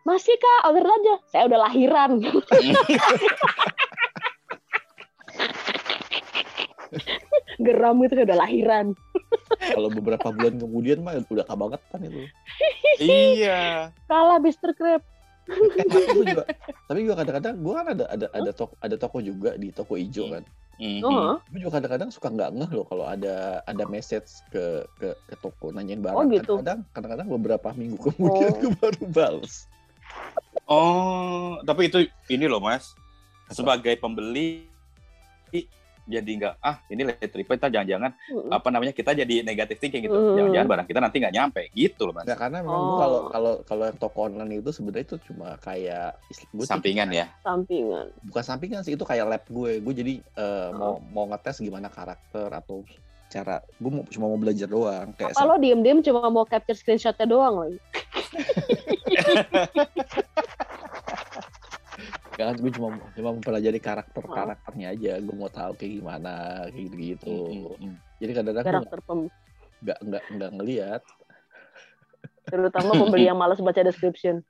masih 0.04 0.34
kak 0.36 0.72
order 0.72 0.88
aja. 0.88 1.16
Saya 1.30 1.44
udah 1.52 1.60
lahiran. 1.68 2.12
Geram 7.62 8.02
gitu 8.02 8.14
kayak 8.18 8.28
udah 8.32 8.40
lahiran. 8.42 8.86
kalau 9.62 9.88
beberapa 9.94 10.28
bulan 10.34 10.58
kemudian 10.58 11.00
mah 11.06 11.16
udah 11.30 11.46
kebangetan 11.46 12.00
itu 12.04 12.22
iya. 13.00 13.94
Kalah 14.10 14.42
Mister 14.42 14.74
Crab. 14.74 15.00
Eh, 15.52 15.86
tapi 15.86 16.06
gue 16.16 16.26
juga 16.32 16.44
tapi 16.88 16.98
juga 17.04 17.16
kadang-kadang 17.22 17.56
gue 17.60 17.74
kan 17.74 17.88
ada 17.92 18.06
ada 18.08 18.28
ada 18.32 18.52
toko 18.56 18.74
ada 18.80 18.96
toko 18.96 19.18
juga 19.20 19.58
di 19.60 19.70
toko 19.74 20.00
hijau 20.00 20.32
kan 20.32 20.44
Mhm. 20.80 21.04
Oh, 21.04 21.36
gue 21.52 21.60
juga 21.60 21.78
kadang-kadang 21.78 22.10
suka 22.10 22.32
nggak 22.32 22.52
ngeh 22.58 22.72
loh 22.72 22.86
kalau 22.88 23.06
ada 23.06 23.60
ada 23.68 23.84
message 23.86 24.32
ke 24.50 24.88
ke, 24.98 25.12
ke 25.28 25.36
toko 25.44 25.70
nanyain 25.76 26.00
barang 26.00 26.16
Oh, 26.16 26.26
gitu. 26.30 26.58
kadang-kadang 26.64 26.80
kadang-kadang 26.96 27.28
beberapa 27.28 27.70
minggu 27.76 28.00
kemudian 28.16 28.50
Oh. 28.56 28.60
gue 28.64 28.72
baru 28.80 29.04
balas 29.12 29.68
Oh, 30.68 31.60
tapi 31.68 31.92
itu 31.92 32.08
ini 32.28 32.48
loh 32.48 32.64
Mas. 32.64 32.96
Sebagai 33.52 34.00
pembeli 34.00 34.71
jadi 36.08 36.32
nggak 36.38 36.54
ah 36.60 36.82
ini 36.90 37.02
late 37.06 37.34
reply 37.34 37.56
kita 37.58 37.70
jangan-jangan 37.70 38.12
mm. 38.16 38.50
apa 38.50 38.68
namanya 38.74 38.94
kita 38.94 39.12
jadi 39.14 39.36
negatif 39.42 39.78
thinking 39.78 40.06
gitu. 40.06 40.16
Hmm. 40.16 40.38
Jangan-jangan 40.38 40.68
barang 40.70 40.88
kita 40.90 41.00
nanti 41.00 41.16
nggak 41.22 41.36
nyampe 41.36 41.62
gitu 41.74 42.02
loh 42.10 42.14
Mas. 42.18 42.26
Nggak, 42.26 42.40
karena 42.40 42.58
memang 42.66 42.80
Oh. 42.82 42.98
kalau 42.98 43.20
kalau 43.30 43.54
kalau 43.68 43.84
yang 43.88 43.98
toko 43.98 44.20
online 44.26 44.62
itu 44.62 44.72
sebenarnya 44.74 45.06
itu 45.06 45.18
cuma 45.30 45.56
kayak 45.60 46.18
tuh 46.52 46.66
Sampingan 46.66 47.10
ya. 47.14 47.26
sampingan. 47.42 48.08
bukan 48.26 48.44
sampingan 48.44 48.82
sih 48.82 48.94
itu 48.98 49.06
kayak 49.06 49.26
lab 49.30 49.44
gue 49.48 49.80
gue 49.80 49.94
jadi 49.94 50.14
mau 50.74 50.98
Oh. 50.98 51.04
mau 51.14 51.26
ngetes 51.30 51.62
gimana 51.62 51.88
karakter 51.88 52.50
atau 52.50 52.82
cara 53.32 53.64
gue 53.80 53.92
mau, 53.92 54.04
cuma 54.12 54.26
mau 54.28 54.36
belajar 54.36 54.68
doang 54.68 55.16
kayak 55.16 55.32
Apa 55.32 55.48
lo 55.48 55.56
diem-diem 55.56 56.04
cuma 56.04 56.28
mau 56.28 56.44
capture 56.44 56.76
screenshotnya 56.76 57.24
doang 57.24 57.56
lagi? 57.64 57.80
kan 62.50 62.56
gue 62.58 62.72
cuma 62.74 62.88
cuma 63.14 63.30
mempelajari 63.36 63.80
karakter 63.80 64.24
karakternya 64.26 64.88
aja 64.96 65.12
gue 65.20 65.36
mau 65.36 65.52
tahu 65.52 65.76
kayak 65.78 65.92
gimana 66.00 66.34
kayak 66.72 66.90
gitu 66.96 66.96
gitu 66.98 67.34
Mhm. 67.78 67.94
jadi 68.18 68.32
kadang-kadang 68.34 68.64
gue 68.64 68.70
Karakter 68.72 69.00
pem 69.06 69.20
nggak 69.82 69.98
nggak 70.02 70.24
nggak 70.32 70.52
ngelihat 70.58 71.02
terutama 72.48 72.92
pembeli 72.96 73.26
yang 73.30 73.40
malas 73.40 73.62
baca 73.64 73.82
description. 73.82 74.44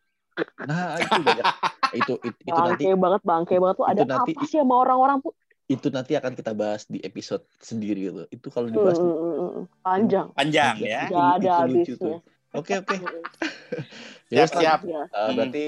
nah 0.64 0.96
itu 0.98 1.20
banyak 1.22 1.46
itu 1.92 2.14
itu, 2.24 2.40
itu 2.48 2.60
nanti 2.60 2.84
Bangke 2.88 2.98
banget, 2.98 3.22
bangke 3.22 3.56
banget 3.60 3.76
tuh 3.78 3.88
ada 3.88 4.02
nanti- 4.08 4.36
apa 4.38 4.42
sih 4.48 4.58
sama 4.58 4.76
orang-orang 4.80 5.18
tuh? 5.22 5.34
itu 5.68 5.88
nanti 5.88 6.20
akan 6.20 6.36
kita 6.36 6.52
bahas 6.52 6.84
di 6.84 7.00
episode 7.00 7.48
sendiri 7.60 8.12
itu 8.12 8.24
itu 8.32 8.48
kalau 8.52 8.68
Hmm, 8.68 8.76
dibahas 8.76 9.00
hmm, 9.00 9.16
hmm, 9.16 9.36
hmm. 9.40 9.66
Panjang. 9.80 10.28
Panjang 10.36 10.76
ya. 10.84 11.00
Nggak 11.08 11.28
ada 11.40 11.52
habisnya. 11.64 11.96
tuh. 11.96 12.18
oke 12.52 12.74
oke 12.84 12.96
Hmm, 12.96 13.24
ya 14.36 14.44
Siap-siap. 14.44 14.80
ya. 14.84 15.02
Eh, 15.08 15.30
berarti 15.36 15.66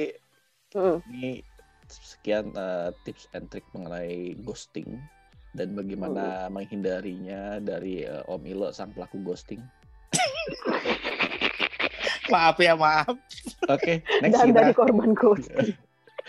Hmm. 0.73 0.97
ini 1.07 1.39
sekian 1.95 2.49
eh, 2.51 2.89
tips 3.03 3.29
and 3.31 3.45
trick 3.47 3.65
mengenai 3.71 4.33
ghosting 4.39 4.97
dan 5.53 5.73
bagaimana 5.73 6.47
menghindarinya 6.47 7.59
dari 7.59 8.01
eh, 8.03 8.23
Om 8.25 8.41
Ilo 8.43 8.69
sang 8.69 8.89
pelaku 8.89 9.21
ghosting. 9.21 9.61
Maaf 12.25 12.57
ya 12.57 12.73
maaf. 12.73 13.13
Oke, 13.67 14.01
next 14.23 14.39
Dan 14.39 14.47
kita 14.49 14.59
dari 14.61 14.73
korban 14.73 15.11
ghosting. 15.13 15.75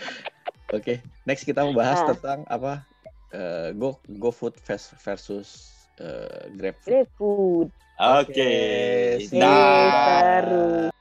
Oke, 0.75 0.93
next 1.23 1.43
kita 1.43 1.63
membahas 1.63 2.03
Ah. 2.03 2.07
tentang 2.11 2.39
apa? 2.45 2.83
eh, 3.31 3.73
go 3.73 3.99
GoFood 4.07 4.55
vers- 4.61 4.95
versus 4.97 5.71
GrabFood. 6.53 6.87
Great 6.87 7.09
food. 7.15 7.67
Oke. 7.95 8.51
Dah. 9.31 9.87
Seru. 10.43 10.91